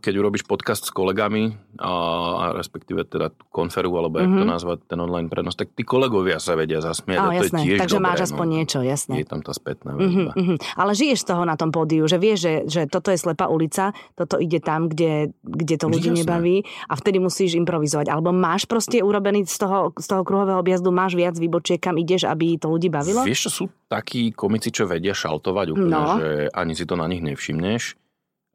keď 0.00 0.14
urobíš 0.16 0.48
podcast 0.48 0.88
s 0.88 0.92
kolegami, 0.92 1.52
a, 1.76 1.92
a 2.40 2.44
respektíve 2.56 3.04
teda 3.04 3.28
tú 3.28 3.44
konferu, 3.52 3.92
alebo 4.00 4.16
mm-hmm. 4.16 4.32
jak 4.32 4.40
to 4.40 4.44
mhm. 4.46 4.52
nazvať, 4.54 4.78
ten 4.88 4.98
online 5.00 5.28
prenos, 5.28 5.58
tak 5.58 5.76
tí 5.76 5.84
kolegovia 5.84 6.40
sa 6.40 6.56
vedia 6.56 6.80
zasmiať 6.80 7.18
oh, 7.20 7.28
a 7.28 7.30
to 7.30 7.44
jasné. 7.44 7.58
je 7.60 7.64
tiež 7.68 7.78
Takže 7.84 7.98
dobré, 8.00 8.08
máš 8.08 8.20
aspoň 8.30 8.46
no. 8.46 8.54
niečo, 8.56 8.78
jasné. 8.80 9.14
Je 9.20 9.26
tam 9.28 9.40
tá 9.44 9.52
spätná 9.52 9.90
väzba. 9.92 10.32
Mm-hmm, 10.32 10.56
Ale 10.80 10.90
žiješ 10.96 11.18
z 11.20 11.26
toho 11.28 11.42
na 11.44 11.56
tom 11.60 11.70
pódiu, 11.74 12.04
že 12.08 12.16
vieš, 12.16 12.38
že, 12.40 12.54
že 12.64 12.80
toto 12.88 13.12
je 13.12 13.18
slepá 13.20 13.50
ulica, 13.50 13.92
toto 14.16 14.40
ide 14.40 14.62
tam, 14.64 14.88
kde, 14.88 15.36
kde 15.44 15.74
to 15.76 15.86
ľudí 15.92 16.10
jasné. 16.16 16.20
nebaví 16.24 16.56
a 16.88 16.94
vtedy 16.96 17.20
musíš 17.20 17.60
improvizovať. 17.60 18.08
Alebo 18.08 18.32
máš 18.32 18.64
proste 18.64 19.04
urobený 19.04 19.44
z 19.44 19.58
toho, 19.60 19.92
z 19.92 20.06
toho 20.08 20.22
kruhového 20.24 20.62
objazdu, 20.62 20.88
máš 20.88 21.12
viac 21.18 21.36
výbočiek, 21.36 21.76
kam 21.82 22.00
ideš, 22.00 22.24
aby 22.24 22.56
to 22.56 22.72
ľudí 22.72 22.88
bavilo? 22.88 23.20
Vieš, 23.26 23.50
čo 23.50 23.50
sú 23.52 23.64
takí 23.90 24.32
komici, 24.32 24.72
čo 24.72 24.88
vedia 24.88 25.12
šaltovať 25.12 25.66
úplne, 25.76 25.92
no. 25.92 26.16
že 26.18 26.30
ani 26.50 26.72
si 26.72 26.88
to 26.88 26.96
na 26.96 27.06
nich 27.06 27.20
nevšimneš 27.20 28.04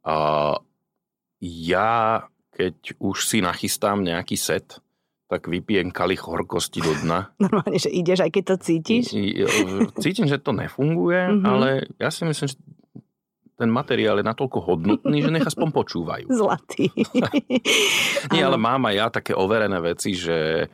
a 0.03 0.15
ja, 1.39 1.91
keď 2.51 2.99
už 2.99 3.17
si 3.23 3.39
nachystám 3.39 4.03
nejaký 4.03 4.35
set, 4.35 4.79
tak 5.29 5.45
vypijem 5.45 5.93
kalich 5.93 6.25
horkosti 6.25 6.81
do 6.81 6.93
dna. 7.05 7.29
Normálne, 7.45 7.77
že 7.77 7.93
ideš, 7.93 8.25
aj 8.25 8.31
keď 8.33 8.43
to 8.43 8.55
cítiš? 8.59 9.05
Cítim, 10.01 10.25
že 10.25 10.41
to 10.41 10.51
nefunguje, 10.51 11.37
mm-hmm. 11.37 11.45
ale 11.45 11.67
ja 12.01 12.09
si 12.09 12.25
myslím, 12.25 12.49
že 12.49 12.57
ten 13.59 13.67
materiál 13.67 14.23
je 14.23 14.25
natoľko 14.25 14.59
hodnotný, 14.63 15.19
že 15.19 15.35
nech 15.35 15.43
aspoň 15.43 15.69
počúvajú. 15.75 16.25
Zlatý. 16.39 16.87
Nie, 18.33 18.47
ale 18.47 18.55
mám 18.55 18.87
aj 18.87 18.95
ja 18.95 19.07
také 19.11 19.35
overené 19.35 19.77
veci, 19.83 20.15
že 20.15 20.71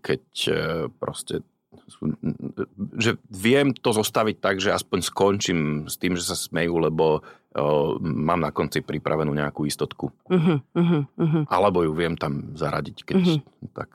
keď 0.00 0.24
e, 0.48 0.60
proste 0.96 1.44
že 2.96 3.20
viem 3.28 3.76
to 3.76 3.92
zostaviť 3.92 4.36
tak, 4.40 4.56
že 4.64 4.72
aspoň 4.72 4.98
skončím 5.04 5.60
s 5.84 6.00
tým, 6.00 6.16
že 6.16 6.24
sa 6.24 6.32
smejú, 6.32 6.80
lebo 6.80 7.20
mám 8.00 8.40
na 8.40 8.54
konci 8.54 8.78
pripravenú 8.78 9.34
nejakú 9.34 9.66
istotku. 9.66 10.14
Uh-huh, 10.30 10.62
uh-huh, 10.62 11.02
uh-huh. 11.02 11.42
Alebo 11.50 11.82
ju 11.82 11.90
viem 11.94 12.14
tam 12.14 12.54
zaradiť, 12.54 12.96
keď 13.02 13.16
uh-huh. 13.18 13.40
tak 13.74 13.90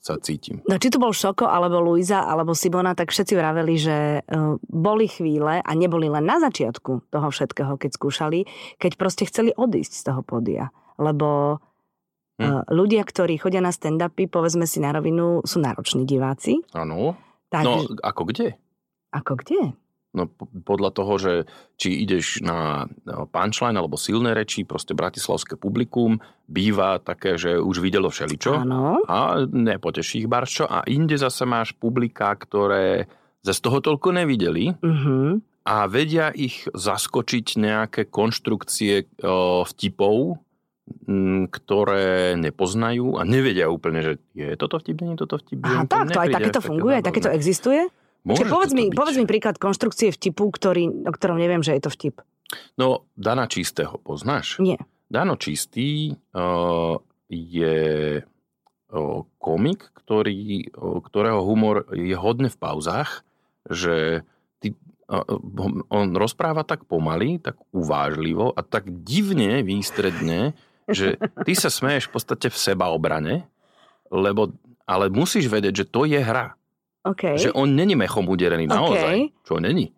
sa 0.00 0.20
cítim. 0.20 0.60
No 0.68 0.76
či 0.76 0.92
to 0.92 1.00
bol 1.00 1.12
Šoko, 1.12 1.48
alebo 1.48 1.80
Luisa, 1.80 2.24
alebo 2.24 2.52
Simona, 2.52 2.92
tak 2.92 3.12
všetci 3.12 3.32
vraveli, 3.36 3.74
že 3.80 3.96
uh, 4.24 4.56
boli 4.60 5.08
chvíle 5.08 5.60
a 5.60 5.70
neboli 5.72 6.08
len 6.08 6.24
na 6.24 6.40
začiatku 6.40 7.08
toho 7.08 7.28
všetkého, 7.28 7.80
keď 7.80 7.90
skúšali, 7.96 8.40
keď 8.76 8.92
proste 9.00 9.24
chceli 9.28 9.56
odísť 9.56 9.92
z 9.92 10.02
toho 10.08 10.20
podia. 10.20 10.68
Lebo 11.00 11.60
hm. 12.40 12.68
ľudia, 12.72 13.04
ktorí 13.08 13.40
chodia 13.40 13.64
na 13.64 13.72
stand-upy, 13.72 14.28
povedzme 14.28 14.68
si 14.68 14.84
na 14.84 14.92
rovinu, 14.92 15.44
sú 15.48 15.60
nároční 15.64 16.04
diváci. 16.04 16.60
Áno 16.76 17.28
tak, 17.48 17.64
no, 17.64 17.88
ako 18.04 18.28
kde? 18.28 18.60
Ako 19.08 19.40
kde? 19.40 19.72
No 20.18 20.26
podľa 20.66 20.90
toho, 20.90 21.14
že 21.22 21.32
či 21.78 22.02
ideš 22.02 22.42
na 22.42 22.90
punchline 23.06 23.78
alebo 23.78 23.94
silné 23.94 24.34
reči, 24.34 24.66
proste 24.66 24.98
bratislavské 24.98 25.54
publikum 25.54 26.18
býva 26.50 26.98
také, 26.98 27.38
že 27.38 27.62
už 27.62 27.78
videlo 27.78 28.10
všeličo 28.10 28.66
Áno. 28.66 29.06
a 29.06 29.46
nepoteší 29.46 30.26
ich 30.26 30.28
barčo 30.28 30.66
a 30.66 30.82
inde 30.90 31.14
zase 31.14 31.46
máš 31.46 31.70
publika, 31.78 32.34
ktoré 32.34 33.06
zase 33.46 33.62
toho 33.62 33.78
toľko 33.78 34.10
nevideli 34.18 34.74
uh-huh. 34.74 35.38
a 35.62 35.86
vedia 35.86 36.34
ich 36.34 36.66
zaskočiť 36.66 37.46
nejaké 37.62 38.10
konštrukcie 38.10 39.06
o, 39.22 39.62
vtipov, 39.62 40.42
ktoré 41.52 42.36
nepoznajú 42.36 43.20
a 43.20 43.22
nevedia 43.28 43.68
úplne, 43.68 44.00
že 44.00 44.12
je 44.32 44.56
toto 44.56 44.80
vtip, 44.80 44.96
nie 45.04 45.12
je 45.16 45.20
toto 45.20 45.36
vtip. 45.36 45.60
Aha, 45.64 45.84
tak, 45.84 46.12
to 46.12 46.20
aj 46.20 46.32
takéto 46.32 46.60
funguje, 46.64 47.04
takéto 47.04 47.28
existuje? 47.28 47.88
Môže 48.26 48.44
povedz, 48.46 48.72
mi, 48.74 48.90
povedz 48.90 49.16
mi 49.16 49.26
príklad 49.26 49.56
konštrukcie 49.56 50.10
vtipu, 50.10 50.50
ktorý, 50.50 51.06
o 51.06 51.12
ktorom 51.14 51.38
neviem, 51.38 51.62
že 51.62 51.78
je 51.78 51.82
to 51.86 51.90
vtip. 51.92 52.20
No, 52.80 53.04
Dana 53.14 53.46
Čistého 53.46 54.00
poznáš? 54.00 54.56
Nie. 54.58 54.80
Dano 55.08 55.36
Čistý 55.40 56.16
uh, 56.32 56.96
je 57.28 57.78
uh, 58.20 59.20
komik, 59.40 59.80
ktorý, 59.96 60.68
uh, 60.72 61.00
ktorého 61.00 61.44
humor 61.44 61.88
je 61.92 62.16
hodne 62.16 62.48
v 62.48 62.60
pauzách, 62.60 63.24
že 63.68 64.24
ty, 64.60 64.76
uh, 65.12 65.24
on 65.92 66.16
rozpráva 66.16 66.64
tak 66.64 66.88
pomaly, 66.88 67.40
tak 67.40 67.60
uvážlivo 67.72 68.52
a 68.52 68.60
tak 68.64 68.88
divne 69.04 69.64
výstredne, 69.64 70.56
že 70.88 71.20
ty 71.44 71.52
sa 71.52 71.68
smeješ 71.68 72.08
v 72.08 72.12
podstate 72.16 72.48
v 72.48 72.56
seba 72.56 72.88
obrane, 72.88 73.44
lebo, 74.08 74.56
ale 74.88 75.12
musíš 75.12 75.52
vedieť, 75.52 75.84
že 75.84 75.90
to 75.92 76.08
je 76.08 76.20
hra. 76.20 76.56
Okay. 77.04 77.38
Že 77.38 77.54
on 77.54 77.72
není 77.72 77.94
mechom 77.94 78.26
uderený 78.28 78.66
naozaj, 78.66 79.16
okay. 79.30 79.46
čo 79.46 79.62
není. 79.62 79.94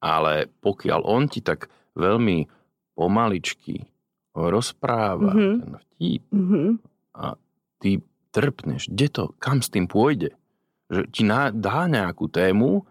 Ale 0.00 0.48
pokiaľ 0.60 1.00
on 1.04 1.28
ti 1.28 1.40
tak 1.40 1.68
veľmi 1.96 2.46
pomaličky 2.94 3.84
rozpráva 4.34 5.30
mm-hmm. 5.30 5.54
ten 5.62 5.72
vtip 5.78 6.22
mm-hmm. 6.30 6.68
a 7.18 7.26
ty 7.78 7.90
trpneš, 8.34 8.90
kde 8.90 9.06
to, 9.10 9.24
kam 9.38 9.62
s 9.62 9.70
tým 9.70 9.86
pôjde, 9.86 10.34
že 10.90 11.06
ti 11.14 11.22
dá 11.54 11.86
nejakú 11.86 12.26
tému 12.26 12.82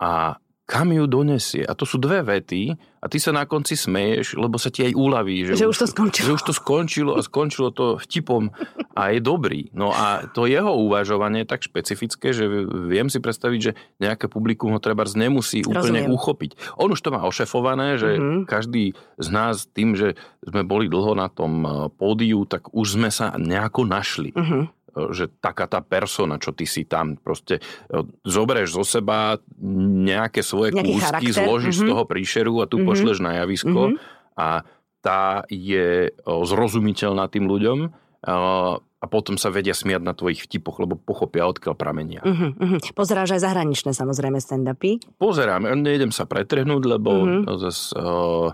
a 0.00 0.40
kam 0.70 0.94
ju 0.94 1.10
donesie. 1.10 1.66
A 1.66 1.74
to 1.74 1.82
sú 1.82 1.98
dve 1.98 2.22
vety 2.22 2.78
a 3.02 3.10
ty 3.10 3.18
sa 3.18 3.34
na 3.34 3.42
konci 3.42 3.74
smeješ, 3.74 4.38
lebo 4.38 4.54
sa 4.54 4.70
ti 4.70 4.86
aj 4.86 4.94
uľaví. 4.94 5.50
Že, 5.50 5.66
že 5.66 5.66
už 5.66 5.78
to 5.82 5.86
skončilo. 5.90 6.26
Že 6.30 6.32
už 6.38 6.42
to 6.46 6.52
skončilo 6.54 7.10
a 7.18 7.20
skončilo 7.26 7.68
to 7.74 7.98
vtipom 7.98 8.54
a 8.94 9.10
je 9.10 9.18
dobrý. 9.18 9.74
No 9.74 9.90
a 9.90 10.30
to 10.30 10.46
jeho 10.46 10.70
uvažovanie 10.70 11.42
je 11.42 11.50
tak 11.50 11.66
špecifické, 11.66 12.30
že 12.30 12.46
viem 12.86 13.10
si 13.10 13.18
predstaviť, 13.18 13.60
že 13.60 13.72
nejaké 13.98 14.30
publikum 14.30 14.70
ho 14.70 14.78
treba 14.78 15.02
nemusí 15.10 15.66
úplne 15.66 16.06
Rozumiem. 16.06 16.14
uchopiť. 16.14 16.50
On 16.78 16.86
už 16.86 17.02
to 17.02 17.10
má 17.10 17.26
ošefované, 17.26 17.98
že 17.98 18.14
mm-hmm. 18.14 18.46
každý 18.46 18.94
z 19.18 19.28
nás 19.34 19.66
tým, 19.66 19.98
že 19.98 20.14
sme 20.46 20.62
boli 20.62 20.86
dlho 20.86 21.18
na 21.18 21.26
tom 21.26 21.66
pódiu, 21.98 22.46
tak 22.46 22.70
už 22.70 22.94
sme 22.94 23.10
sa 23.10 23.34
nejako 23.34 23.90
našli. 23.90 24.30
Mm-hmm 24.38 24.79
že 25.14 25.30
taká 25.40 25.70
tá 25.70 25.80
persona, 25.80 26.36
čo 26.36 26.54
ty 26.54 26.66
si 26.66 26.86
tam, 26.86 27.18
proste 27.18 27.58
e, 27.58 27.62
zoberieš 28.26 28.76
zo 28.76 28.84
seba 28.84 29.38
nejaké 30.06 30.42
svoje 30.42 30.74
Nejaký 30.74 30.86
kúsky, 30.90 31.04
charakter. 31.06 31.36
zložíš 31.44 31.74
mm-hmm. 31.80 31.88
z 31.88 31.92
toho 31.94 32.04
príšeru 32.06 32.54
a 32.62 32.66
tu 32.66 32.76
mm-hmm. 32.78 32.88
pošleš 32.88 33.18
na 33.22 33.32
javisko 33.44 33.80
mm-hmm. 33.94 34.38
a 34.38 34.48
tá 35.00 35.48
je 35.48 36.12
zrozumiteľná 36.20 37.24
tým 37.32 37.48
ľuďom 37.48 37.78
a 39.00 39.04
potom 39.08 39.40
sa 39.40 39.48
vedia 39.48 39.72
smiať 39.72 40.02
na 40.04 40.12
tvojich 40.12 40.44
vtipoch, 40.44 40.76
lebo 40.84 40.92
pochopia, 40.92 41.48
odkiaľ 41.48 41.72
pramenia. 41.72 42.20
Uh-huh, 42.20 42.52
uh-huh. 42.52 42.80
Pozeráš 42.92 43.40
aj 43.40 43.48
zahraničné 43.48 43.96
samozrejme 43.96 44.36
stand-upy? 44.36 45.00
Pozerám, 45.16 45.64
nejdem 45.80 46.12
sa 46.12 46.28
pretrhnúť, 46.28 46.82
lebo 46.84 47.10
uh-huh. 47.24 47.56
zase 47.64 47.96
uh, 47.96 48.52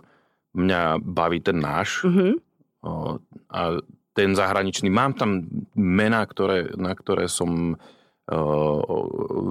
mňa 0.55 1.03
baví 1.03 1.42
ten 1.42 1.59
náš. 1.59 2.07
Uh-huh. 2.07 2.38
Uh, 2.87 3.18
a 3.51 3.83
ten 4.16 4.33
zahraničný. 4.33 4.88
Mám 4.88 5.20
tam 5.20 5.44
mená, 5.76 6.24
ktoré, 6.24 6.72
na 6.81 6.96
ktoré 6.96 7.29
som 7.29 7.76
uh, 7.76 8.81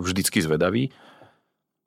vždycky 0.02 0.42
zvedavý. 0.42 0.90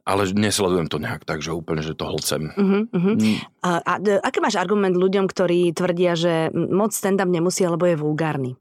Ale 0.08 0.24
nesledujem 0.32 0.88
to 0.88 0.96
nejak 0.96 1.28
tak, 1.28 1.44
že 1.44 1.52
úplne, 1.52 1.84
že 1.84 1.92
to 1.92 2.08
hlcem. 2.08 2.48
Uh-huh, 2.56 2.88
uh-huh. 2.88 3.14
Mm. 3.20 3.44
A, 3.60 3.70
a, 3.76 3.94
aký 4.24 4.40
máš 4.40 4.56
argument 4.56 4.96
ľuďom, 4.96 5.28
ktorí 5.28 5.68
tvrdia, 5.76 6.16
že 6.16 6.48
moc 6.54 6.96
stand-up 6.96 7.28
nemusí, 7.28 7.68
lebo 7.68 7.84
je 7.84 8.00
vulgárny? 8.00 8.56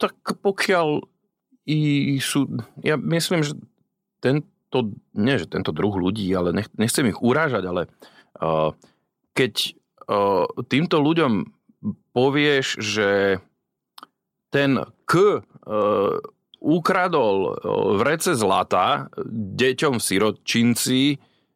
Tak 0.00 0.40
pokiaľ 0.40 1.04
i 1.68 2.16
sú... 2.24 2.56
Ja 2.80 2.96
myslím, 2.96 3.44
že 3.44 3.52
tento... 4.24 4.96
Nie, 5.12 5.36
že 5.36 5.44
tento 5.44 5.76
druh 5.76 5.92
ľudí, 5.92 6.24
ale 6.32 6.56
nech, 6.56 6.72
nechcem 6.80 7.04
ich 7.04 7.20
urážať, 7.20 7.68
ale 7.68 7.92
uh, 8.40 8.72
keď 9.36 9.76
uh, 10.08 10.48
týmto 10.72 11.04
ľuďom 11.04 11.52
povieš, 12.14 12.78
že 12.78 13.38
ten 14.54 14.86
K 15.08 15.12
uh, 15.12 16.18
ukradol 16.62 17.36
uh, 17.52 17.54
vrece 17.98 18.38
zlata 18.38 19.10
deťom 19.32 19.98
v 19.98 20.06
sirotčinci, 20.06 21.02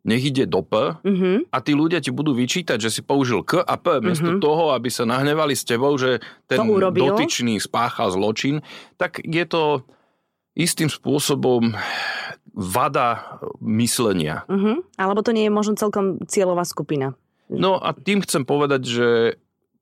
nech 0.07 0.23
ide 0.23 0.47
do 0.47 0.63
P 0.63 0.95
mm-hmm. 1.03 1.51
a 1.51 1.59
tí 1.59 1.75
ľudia 1.75 1.99
ti 1.99 2.15
budú 2.15 2.31
vyčítať, 2.31 2.79
že 2.79 2.95
si 2.95 3.03
použil 3.03 3.43
K 3.43 3.59
a 3.59 3.75
P, 3.75 3.99
miesto 3.99 4.31
mm-hmm. 4.31 4.43
toho, 4.43 4.71
aby 4.71 4.87
sa 4.87 5.03
nahnevali 5.03 5.59
s 5.59 5.67
tebou, 5.67 5.99
že 5.99 6.23
ten 6.47 6.63
dotyčný 6.95 7.59
spáchal 7.59 8.15
zločin, 8.15 8.63
tak 8.95 9.19
je 9.19 9.43
to 9.43 9.83
istým 10.55 10.87
spôsobom 10.89 11.75
vada 12.57 13.37
myslenia. 13.61 14.49
Mm-hmm. 14.49 14.97
Alebo 14.97 15.21
to 15.21 15.35
nie 15.35 15.51
je 15.51 15.53
možno 15.53 15.75
celkom 15.77 16.23
cieľová 16.25 16.65
skupina. 16.65 17.19
No 17.53 17.77
a 17.77 17.93
tým 17.93 18.23
chcem 18.25 18.47
povedať, 18.49 18.83
že 18.87 19.09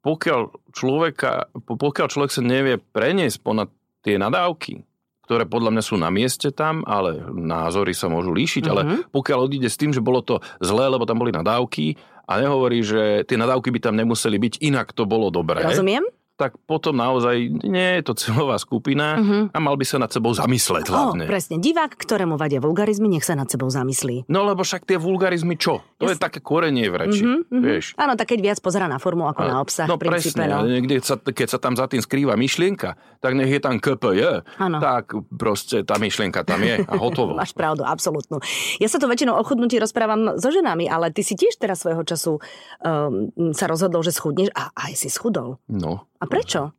pokiaľ, 0.04 0.40
človeka, 0.76 1.48
pokiaľ 1.64 2.06
človek 2.12 2.30
sa 2.30 2.44
nevie 2.44 2.76
preniesť 2.76 3.40
ponad 3.40 3.72
tie 4.04 4.20
nadávky, 4.20 4.84
ktoré 5.24 5.48
podľa 5.48 5.72
mňa 5.72 5.82
sú 5.82 5.96
na 5.96 6.12
mieste 6.12 6.52
tam, 6.52 6.84
ale 6.84 7.24
názory 7.32 7.96
sa 7.96 8.12
môžu 8.12 8.36
líšiť, 8.36 8.68
uh-huh. 8.68 8.72
ale 8.76 8.82
mhm. 8.84 8.96
pokiaľ 9.08 9.38
odíde 9.48 9.72
s 9.72 9.80
tým, 9.80 9.96
že 9.96 10.04
bolo 10.04 10.20
to 10.20 10.44
zlé, 10.60 10.92
lebo 10.92 11.08
tam 11.08 11.24
boli 11.24 11.32
nadávky 11.32 11.96
a 12.28 12.40
nehovorí, 12.40 12.84
že 12.84 13.24
tie 13.24 13.40
nadávky 13.40 13.72
by 13.72 13.80
tam 13.80 13.96
nemuseli 13.96 14.36
byť, 14.36 14.54
inak 14.60 14.92
to 14.92 15.08
bolo 15.08 15.32
dobré. 15.32 15.64
Rozumiem. 15.64 16.04
Tak 16.35 16.59
potom 16.61 16.92
naozaj 16.92 17.37
nie 17.62 17.90
je 17.94 18.03
to 18.03 18.12
celová 18.12 18.57
skupina 18.57 19.16
Mhm. 19.16 19.38
a 19.51 19.59
mal 19.59 19.75
by 19.75 19.83
sa 19.83 19.97
nad 19.97 20.09
sebou 20.09 20.31
zamysleť 20.31 20.87
hlavne. 20.87 21.25
presne. 21.25 21.57
Divák, 21.57 21.94
ktorému 21.94 22.35
vadia 22.35 22.59
vulgarizmy, 22.59 23.07
nech 23.09 23.23
sa 23.23 23.33
nad 23.33 23.47
sebou 23.47 23.66
zamyslí. 23.66 24.27
No 24.27 24.42
lebo 24.42 24.61
však 24.61 24.83
tie 24.85 24.97
vulgarizmy 24.97 25.55
čo? 25.55 25.79
To 25.97 26.07
je 26.07 26.16
také 26.16 26.38
korenie 26.38 26.87
v 26.87 26.97
reči, 26.99 27.23
Mhm, 27.23 27.38
mhm. 27.49 27.62
vieš. 27.62 27.85
Áno, 27.94 28.12
tak 28.12 28.29
keď 28.29 28.38
viac 28.42 28.59
pozera 28.59 28.85
na 28.85 28.99
formu 28.99 29.25
ako 29.25 29.42
na 29.42 29.57
obsah, 29.59 29.87
no 29.87 29.94
princípe. 29.94 30.35
presne, 30.37 30.51
No. 30.51 30.64
niekde 30.64 30.99
sa, 31.01 31.14
keď 31.14 31.47
sa 31.49 31.59
tam 31.59 31.73
za 31.73 31.87
tým 31.87 32.01
skrýva 32.01 32.35
myšlienka, 32.35 32.92
tak 33.18 33.33
nech 33.33 33.49
je 33.49 33.59
tam 33.59 33.79
KPJ, 33.79 34.42
tak 34.81 35.05
proste 35.31 35.81
tá 35.81 35.97
myšlienka 35.97 36.42
tam 36.42 36.61
je 36.61 36.81
a 36.81 36.94
hotovo. 36.94 37.33
Máš 37.40 37.53
pravdu, 37.53 37.83
absolútnu. 37.83 38.42
Ja 38.77 38.87
sa 38.87 38.99
to 38.99 39.07
väčšinou 39.07 39.33
o 39.33 39.42
chudnutí 39.42 39.77
rozprávam 39.77 40.35
so 40.35 40.49
ženami, 40.49 40.87
ale 40.87 41.09
ty 41.09 41.23
si 41.23 41.33
tiež 41.33 41.57
teraz 41.57 41.81
svojho 41.81 42.03
času 42.03 42.42
um, 42.81 43.31
sa 43.51 43.64
rozhodol, 43.64 44.01
že 44.01 44.11
schudneš 44.11 44.51
a 44.53 44.68
aj 44.75 44.92
si 44.97 45.09
schudol. 45.09 45.57
No, 45.66 46.11
A 46.24 46.26
prečo? 46.26 46.72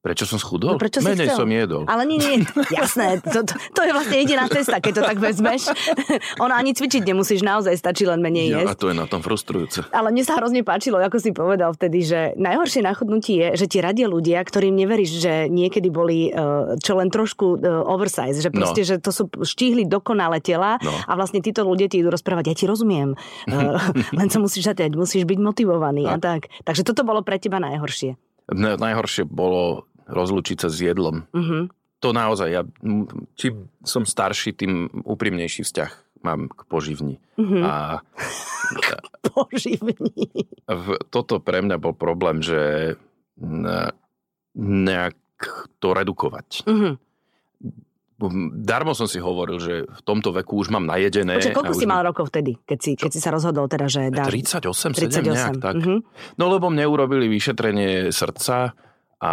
prečo 0.00 0.24
som 0.24 0.40
schudol? 0.40 0.72
No, 0.72 0.80
prečo 0.80 1.04
Menej 1.04 1.28
chcel? 1.28 1.44
som 1.44 1.48
jedol. 1.52 1.84
Ale 1.84 2.08
nie, 2.08 2.16
nie, 2.16 2.40
jasné, 2.72 3.20
to, 3.20 3.44
to, 3.44 3.52
to 3.52 3.80
je 3.84 3.92
vlastne 3.92 4.16
jediná 4.16 4.48
cesta, 4.48 4.80
keď 4.80 4.92
to 4.96 5.02
tak 5.04 5.20
vezmeš. 5.20 5.68
Ono 6.44 6.56
ani 6.56 6.72
cvičiť 6.72 7.04
nemusíš, 7.04 7.44
naozaj 7.44 7.76
stačí 7.76 8.08
len 8.08 8.16
menej 8.18 8.48
Ja, 8.48 8.56
a 8.56 8.72
jesť. 8.72 8.80
to 8.80 8.86
je 8.88 8.96
na 8.96 9.04
tom 9.04 9.20
frustrujúce. 9.20 9.84
Ale 9.92 10.08
mne 10.08 10.24
sa 10.24 10.40
hrozne 10.40 10.64
páčilo, 10.64 10.96
ako 10.96 11.20
si 11.20 11.36
povedal 11.36 11.76
vtedy, 11.76 12.00
že 12.00 12.32
najhoršie 12.34 12.80
na 12.80 12.96
chudnutí 12.96 13.36
je, 13.36 13.60
že 13.60 13.66
ti 13.68 13.84
radia 13.84 14.08
ľudia, 14.08 14.40
ktorým 14.40 14.72
neveríš, 14.72 15.20
že 15.20 15.32
niekedy 15.46 15.92
boli 15.92 16.32
eh, 16.32 16.36
čo 16.80 16.96
len 16.96 17.12
trošku 17.12 17.46
eh, 17.54 17.68
oversize, 17.68 18.40
že 18.40 18.48
proste, 18.48 18.80
No. 18.80 18.88
že 18.88 18.96
to 18.96 19.12
sú 19.12 19.28
štíhli 19.28 19.84
dokonalé 19.84 20.40
tela 20.40 20.80
No. 20.80 20.96
a 20.96 21.12
vlastne 21.12 21.44
títo 21.44 21.60
ľudia 21.60 21.92
ti 21.92 22.00
idú 22.00 22.08
rozprávať, 22.08 22.44
ja 22.46 22.56
ti 22.56 22.64
rozumiem, 22.64 23.20
Eh, 23.52 23.76
len 24.16 24.28
sa 24.32 24.40
musíš 24.40 24.64
zatiaľ, 24.64 24.96
musíš 24.96 25.28
byť 25.28 25.36
motivovaný 25.36 26.08
a 26.08 26.16
tak. 26.16 26.48
Takže 26.64 26.88
toto 26.88 27.04
bolo 27.04 27.20
pre 27.20 27.36
teba 27.36 27.60
najhoršie. 27.60 28.16
Najhoršie 28.54 29.24
bolo 29.26 29.86
rozlučiť 30.10 30.66
sa 30.66 30.68
s 30.68 30.78
jedlom. 30.82 31.26
Mhm. 31.30 31.70
To 32.00 32.16
naozaj, 32.16 32.48
ja, 32.48 32.62
čím 33.36 33.68
som 33.84 34.08
starší, 34.08 34.56
tým 34.56 34.88
úprimnejší 35.04 35.68
vzťah 35.68 36.24
mám 36.24 36.48
k 36.48 36.60
poživni. 36.64 37.16
Mhm. 37.36 37.60
A 37.60 38.00
Poživní. 39.20 40.46
v, 40.64 40.86
toto 41.12 41.40
pre 41.44 41.60
mňa 41.60 41.76
bol 41.76 41.92
problém, 41.92 42.40
že 42.40 42.94
nejak 44.56 45.16
to 45.80 45.88
redukovať. 45.92 46.64
Mhm. 46.68 46.90
Darmo 48.54 48.92
som 48.92 49.04
si 49.04 49.16
hovoril, 49.16 49.56
že 49.56 49.74
v 49.82 50.00
tomto 50.02 50.28
veku 50.32 50.58
už 50.58 50.68
mám 50.68 50.84
najedené. 50.84 51.38
Počkaj, 51.38 51.54
koľko 51.54 51.64
a 51.64 51.72
už 51.72 51.78
si 51.78 51.86
mal 51.86 52.02
rokov 52.02 52.28
vtedy, 52.28 52.60
keď 52.60 52.78
si, 52.78 52.90
keď 52.92 53.10
si 53.10 53.18
sa 53.18 53.30
rozhodol 53.30 53.64
teda, 53.64 53.86
že 53.86 54.10
dáš... 54.10 54.28
38, 54.28 54.68
7 55.08 55.24
nejak 55.24 55.56
38. 55.56 55.62
tak. 55.62 55.74
Mhm. 55.78 55.96
No 56.36 56.44
lebo 56.46 56.68
mne 56.68 56.84
urobili 56.84 57.24
vyšetrenie 57.26 58.10
srdca 58.10 58.76
a 59.16 59.32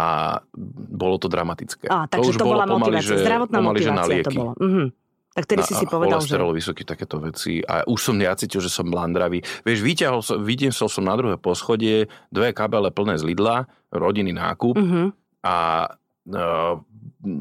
bolo 0.86 1.16
to 1.16 1.26
dramatické. 1.26 1.84
Á, 1.86 2.04
takže 2.06 2.32
to, 2.34 2.44
bolo 2.44 2.54
bola 2.54 2.64
pomaly, 2.66 2.96
motivácia, 2.96 3.08
že- 3.10 3.20
zdravotná 3.20 3.58
pomaly, 3.58 3.78
že 3.78 3.88
na 3.88 3.94
motivácia 3.94 4.08
to 4.18 4.30
lieky. 4.30 4.36
bolo. 4.36 4.52
Mhm. 4.54 4.84
Tak 5.28 5.44
tedy 5.46 5.62
si 5.62 5.70
Na- 5.70 5.78
si 5.78 5.86
a 5.86 5.90
povedal, 5.90 6.18
že... 6.18 6.34
vysoký, 6.34 6.82
takéto 6.82 7.16
veci. 7.18 7.62
A 7.62 7.84
už 7.84 8.00
som 8.02 8.16
ja 8.16 8.34
cítil, 8.34 8.58
že 8.58 8.66
som 8.66 8.84
blandravý. 8.84 9.38
Vieš, 9.62 9.78
vyťahol 9.80 10.18
som, 10.18 10.36
vytiesol 10.38 10.88
som 10.88 11.02
na 11.02 11.14
druhé 11.14 11.36
poschodie 11.36 12.04
dve 12.26 12.50
kabele 12.50 12.88
plné 12.88 13.14
z 13.14 13.24
Lidla, 13.24 13.64
rodinný 13.88 14.32
nákup 14.32 14.74
Mhm. 14.74 15.02
a 15.40 15.56
e, 16.26 16.42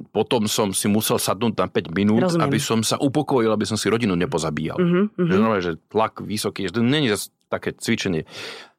potom 0.05 0.45
som 0.45 0.69
si 0.69 0.87
musel 0.87 1.17
sadnúť 1.17 1.53
na 1.55 1.65
5 1.65 1.91
minút, 1.91 2.21
Rozumiem. 2.23 2.45
aby 2.45 2.57
som 2.57 2.79
sa 2.79 2.95
upokojil, 2.95 3.49
aby 3.49 3.63
som 3.63 3.73
si 3.73 3.87
rodinu 3.87 4.13
nepozabíjal. 4.13 4.75
Mhm, 4.75 5.01
mhm. 5.11 5.23
Že, 5.23 5.35
normálne, 5.35 5.65
že 5.65 5.79
tlak 5.85 6.19
vysoký, 6.19 6.65
že 6.65 6.73
to 6.73 6.81
není 6.81 7.09
také 7.45 7.71
cvičenie. 7.71 8.27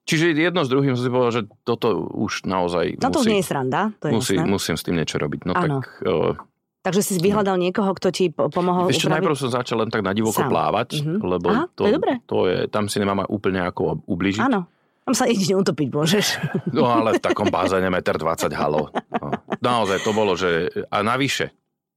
Čiže 0.05 0.33
jedno 0.33 0.61
s 0.61 0.69
druhým 0.69 0.93
som 0.93 1.03
si 1.03 1.09
povedal, 1.09 1.33
že 1.35 1.45
toto 1.63 1.89
už 2.11 2.45
naozaj 2.45 2.97
No 2.97 3.09
to 3.09 3.21
už 3.21 3.23
musí, 3.23 3.31
nie 3.31 3.39
je 3.39 3.47
sranda, 3.47 3.81
to 3.95 4.05
je 4.05 4.13
musí, 4.15 4.35
jasné. 4.35 4.49
musím 4.49 4.75
s 4.75 4.83
tým 4.83 4.97
niečo 4.97 5.17
robiť. 5.17 5.41
No 5.43 5.53
tak... 5.53 5.85
E, 6.01 6.33
Takže 6.79 7.03
si 7.03 7.13
vyhľadal 7.19 7.59
niekoho, 7.59 7.93
kto 7.93 8.09
ti 8.09 8.25
po- 8.29 8.49
pomohol 8.49 8.89
Ešte 8.89 9.05
upraviť? 9.05 9.13
najprv 9.15 9.35
som 9.37 9.51
začal 9.51 9.77
len 9.79 9.91
tak 9.91 10.01
na 10.01 10.11
divoko 10.11 10.41
Sám. 10.41 10.49
plávať, 10.49 10.89
Mhm. 10.99 11.15
lebo 11.21 11.49
Aha, 11.51 11.65
to 11.71 11.83
je 11.83 11.93
dobré. 11.93 12.13
to 12.25 12.37
je, 12.47 12.59
tam 12.67 12.87
si 12.87 12.97
nemám 12.97 13.27
úplne 13.27 13.61
ako 13.63 14.01
ubližiť. 14.07 14.41
Áno. 14.43 14.65
Tam 15.09 15.17
sa 15.17 15.25
jedine 15.25 15.57
utopiť 15.57 15.89
môžeš. 15.89 16.27
No 16.77 16.85
ale 16.85 17.17
v 17.17 17.25
takom 17.25 17.49
bazéne 17.49 17.89
1,20 17.89 18.21
m 18.21 18.53
halo. 18.53 18.93
No. 18.93 19.33
Naozaj 19.65 20.05
to 20.05 20.13
bolo, 20.13 20.37
že... 20.37 20.69
A 20.93 21.01
navyše, 21.01 21.49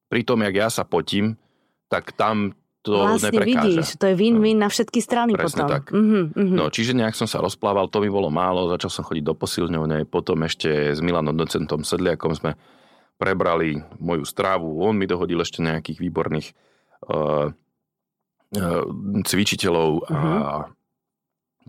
pri 0.08 0.24
tom, 0.24 0.40
jak 0.48 0.56
ja 0.56 0.72
sa 0.72 0.88
potím, 0.88 1.36
tak 1.92 2.16
tam 2.16 2.56
to 2.80 3.04
vlastne 3.04 3.36
neprekáža. 3.36 3.68
vidíš, 3.68 3.88
to 4.00 4.08
je 4.08 4.16
win-win 4.16 4.64
na 4.64 4.72
všetky 4.72 5.04
strany 5.04 5.36
Presne 5.36 5.68
potom. 5.68 5.76
tak. 5.76 5.84
Mhm, 5.92 6.22
mhm. 6.40 6.56
No, 6.56 6.72
čiže 6.72 6.96
nejak 6.96 7.20
som 7.20 7.28
sa 7.28 7.44
rozplával, 7.44 7.92
to 7.92 8.00
mi 8.00 8.08
bolo 8.08 8.32
málo, 8.32 8.72
začal 8.72 8.88
som 8.88 9.04
chodiť 9.04 9.28
do 9.28 9.36
posilňovne, 9.36 10.08
potom 10.08 10.40
ešte 10.48 10.96
s 10.96 11.04
Milanom 11.04 11.36
docentom 11.36 11.84
Sedliakom 11.84 12.32
sme 12.32 12.56
prebrali 13.20 13.76
moju 14.00 14.24
strávu, 14.24 14.88
on 14.88 14.96
mi 14.96 15.04
dohodil 15.04 15.38
ešte 15.44 15.60
nejakých 15.60 16.00
výborných 16.00 16.48
uh, 17.12 17.52
uh, 17.52 18.84
cvičiteľov 19.28 19.90
a 20.08 20.20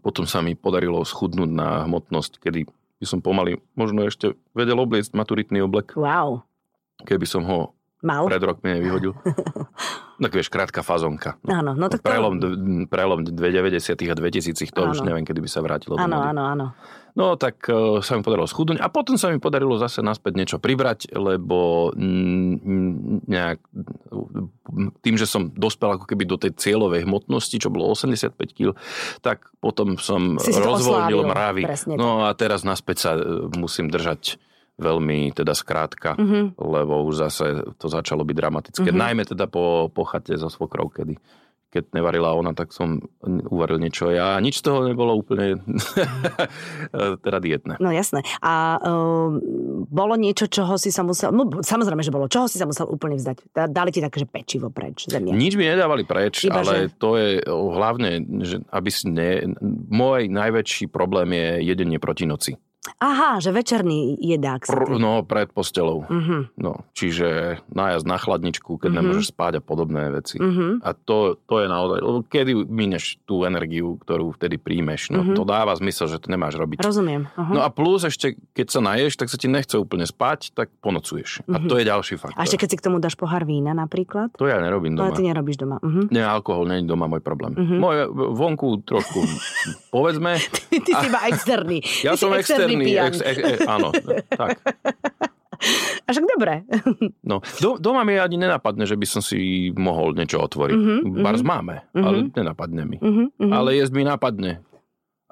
potom 0.01 0.25
sa 0.25 0.41
mi 0.41 0.57
podarilo 0.57 1.05
schudnúť 1.05 1.51
na 1.53 1.85
hmotnosť, 1.85 2.41
kedy 2.41 2.65
by 2.97 3.05
som 3.05 3.19
pomaly 3.21 3.59
možno 3.75 4.07
ešte 4.07 4.33
vedel 4.57 4.79
obliecť 4.79 5.13
maturitný 5.13 5.61
oblek, 5.61 5.93
Wow. 5.99 6.47
keby 7.05 7.27
som 7.27 7.43
ho 7.45 7.75
Mal? 8.03 8.27
pred 8.27 8.43
rokmi 8.43 8.69
nevyhodil. 8.79 9.15
Tak 10.23 10.39
vieš, 10.39 10.55
krátka 10.55 10.87
fazonka. 10.87 11.35
No. 11.43 11.51
Áno, 11.51 11.71
no 11.75 11.91
tak 11.91 11.99
to... 11.99 12.07
Prelom, 12.07 12.39
d- 12.39 12.87
prelom 12.87 13.27
90 13.27 13.91
a 13.91 14.15
2000 14.15 14.55
to 14.71 14.81
už 14.87 15.03
Áno. 15.03 15.07
neviem, 15.11 15.27
kedy 15.27 15.43
by 15.43 15.51
sa 15.51 15.59
vrátilo. 15.67 15.99
Áno, 15.99 16.23
áno, 16.23 16.47
áno. 16.47 16.67
No 17.13 17.37
tak 17.37 17.67
uh, 17.69 18.01
sa 18.01 18.17
mi 18.17 18.25
podarilo 18.25 18.49
schudnúť 18.49 18.81
a 18.81 18.89
potom 18.89 19.21
sa 19.21 19.29
mi 19.29 19.37
podarilo 19.37 19.77
zase 19.77 20.01
naspäť 20.01 20.33
niečo 20.39 20.57
pribrať, 20.57 21.13
lebo 21.13 21.91
mm, 21.93 22.55
mm, 22.57 22.93
nejak, 23.29 23.59
tým, 25.05 25.21
že 25.21 25.29
som 25.29 25.53
dospel 25.53 26.01
ako 26.01 26.09
keby 26.09 26.25
do 26.25 26.41
tej 26.41 26.57
cieľovej 26.57 27.05
hmotnosti, 27.05 27.59
čo 27.59 27.69
bolo 27.69 27.93
85 27.93 28.33
kg, 28.57 28.73
tak 29.21 29.53
potom 29.61 30.01
som 30.01 30.41
to 30.41 30.57
rozvoľnil 30.57 31.29
mravy. 31.29 31.63
No 31.99 32.25
a 32.25 32.33
teraz 32.33 32.65
naspäť 32.65 32.97
sa 32.97 33.11
e, 33.19 33.51
musím 33.61 33.93
držať 33.93 34.41
veľmi 34.75 35.31
teda 35.31 35.53
skrátka, 35.53 36.15
Mhm. 36.15 36.57
lebo 36.57 37.03
už 37.03 37.15
zase 37.21 37.45
to 37.75 37.87
začalo 37.87 38.23
byť 38.23 38.35
dramatické. 38.35 38.89
Mhm. 38.89 38.99
Najmä 38.99 39.23
teda 39.27 39.45
po, 39.47 39.89
po 39.89 40.03
chate 40.03 40.33
so 40.35 40.47
svokrou, 40.47 40.89
kedy 40.89 41.17
keď 41.71 41.89
nevarila 41.95 42.37
ona, 42.37 42.53
tak 42.53 42.69
som 42.69 43.01
uvaril 43.25 43.77
niečo 43.79 44.09
ja. 44.09 44.37
Nič 44.37 44.61
z 44.61 44.65
toho 44.67 44.85
nebolo 44.85 45.17
úplne 45.17 45.57
teda 47.19 47.39
dietné. 47.39 47.77
No 47.79 47.89
jasné. 47.89 48.21
A 48.39 48.77
um, 48.79 49.41
bolo 49.87 50.15
niečo, 50.15 50.47
čoho 50.47 50.77
si 50.77 50.89
sa 50.89 51.01
musel... 51.01 51.33
No, 51.33 51.49
samozrejme, 51.55 52.01
že 52.01 52.13
bolo. 52.13 52.29
Čoho 52.29 52.45
si 52.45 52.57
sa 52.57 52.67
musel 52.67 52.85
úplne 52.87 53.17
vzdať? 53.17 53.37
Da- 53.51 53.73
Dali 53.73 53.89
ti 53.89 54.01
také, 54.01 54.21
že 54.21 54.29
pečivo 54.29 54.69
preč 54.69 55.09
zemia. 55.09 55.33
Nič 55.33 55.55
mi 55.55 55.65
nedávali 55.65 56.05
preč, 56.05 56.45
Iba 56.45 56.61
ale 56.61 56.73
že- 56.89 56.93
to 56.95 57.17
je 57.17 57.41
hlavne, 57.41 58.11
že 58.43 58.61
aby 58.69 58.91
si 58.91 59.09
ne... 59.09 59.49
Môj 59.89 60.29
najväčší 60.29 60.89
problém 60.89 61.33
je 61.33 61.49
jedenie 61.67 61.97
proti 61.97 62.25
noci. 62.27 62.53
Aha, 62.99 63.39
že 63.39 63.51
večerný 63.51 64.19
jedák 64.19 64.67
Pr- 64.67 64.99
no, 64.99 65.23
pred 65.23 65.47
postelou. 65.49 66.03
Mhm, 66.05 66.51
No, 66.57 66.83
čiže 66.93 67.59
nájazd 67.69 68.03
na 68.05 68.15
chladničku, 68.17 68.75
keď 68.77 68.89
Mhm. 68.89 68.97
nemôžeš 68.97 69.27
spáť 69.31 69.53
a 69.57 69.63
podobné 69.63 70.11
veci. 70.11 70.35
mhm. 70.37 70.83
A 70.83 70.91
to, 70.93 71.39
to 71.41 71.55
je 71.57 71.67
naozaj, 71.67 71.99
kedy 72.27 72.53
mineš 72.61 73.23
tú 73.23 73.43
energiu, 73.43 73.99
ktorú 73.99 74.31
vtedy 74.33 74.59
príjmeš, 74.59 75.09
no 75.09 75.23
Mhm. 75.23 75.35
to 75.35 75.43
dáva 75.45 75.71
zmysel, 75.73 76.07
že 76.07 76.19
to 76.19 76.27
nemáš 76.27 76.55
robiť. 76.55 76.83
Rozumiem. 76.83 77.31
Aha. 77.33 77.53
No 77.53 77.61
a 77.61 77.69
plus 77.69 78.03
ešte, 78.03 78.35
keď 78.51 78.67
sa 78.69 78.81
naješ, 78.81 79.15
tak 79.15 79.29
sa 79.29 79.37
ti 79.37 79.47
nechce 79.47 79.75
úplne 79.75 80.03
spať, 80.05 80.51
tak 80.53 80.75
ponocuješ. 80.81 81.47
A 81.47 81.59
Mhm. 81.59 81.69
to 81.69 81.75
je 81.77 81.85
ďalší 81.85 82.15
faktor. 82.17 82.35
A 82.35 82.43
ešte 82.43 82.59
keď 82.59 82.69
si 82.69 82.77
k 82.77 82.85
tomu 82.85 82.99
dáš 82.99 83.15
pohár 83.15 83.43
vína 83.43 83.71
napríklad? 83.73 84.35
To 84.35 84.45
ja 84.45 84.59
nerobím 84.59 84.95
To 84.97 85.07
doma. 85.07 85.15
ty 85.15 85.23
nerobíš 85.23 85.55
doma. 85.57 85.79
Mhm. 85.79 86.11
Nie, 86.11 86.23
alkohol 86.25 86.67
nie 86.67 86.83
je 86.83 86.87
doma 86.89 87.07
môj 87.07 87.21
problém. 87.21 87.55
Mhm. 87.55 87.79
Moje 87.79 88.03
vonku 88.11 88.79
trošku, 88.81 89.23
povedzme, 89.95 90.35
Ty, 90.69 90.77
ty 90.81 90.93
si 90.93 91.07
iba 91.07 91.21
externý. 91.27 91.79
ja 92.03 92.13
Ty 92.13 92.19
som 92.19 92.31
externý, 92.35 92.72
pijan. 92.79 93.07
ex, 93.07 93.15
ex, 93.21 93.37
ex, 93.39 93.59
áno, 93.65 93.93
tak. 94.31 94.57
A 96.03 96.11
však 96.11 96.27
dobre. 96.27 96.67
No, 97.31 97.39
do, 97.63 97.79
doma 97.79 98.03
mi 98.03 98.19
ani 98.19 98.35
nenapadne, 98.35 98.83
že 98.83 98.99
by 98.99 99.07
som 99.07 99.23
si 99.23 99.71
mohol 99.73 100.11
niečo 100.13 100.43
otvoriť. 100.43 100.75
Mhm, 100.75 101.23
Bars 101.23 101.41
mhm. 101.41 101.49
máme, 101.49 101.75
Mhm. 101.95 102.03
ale 102.03 102.17
nenapadne 102.29 102.83
mi. 102.83 102.97
Mhm, 102.99 103.25
mhm. 103.39 103.53
Ale 103.53 103.79
jesť 103.79 103.93
mi 103.95 104.03
napadne. 104.03 104.53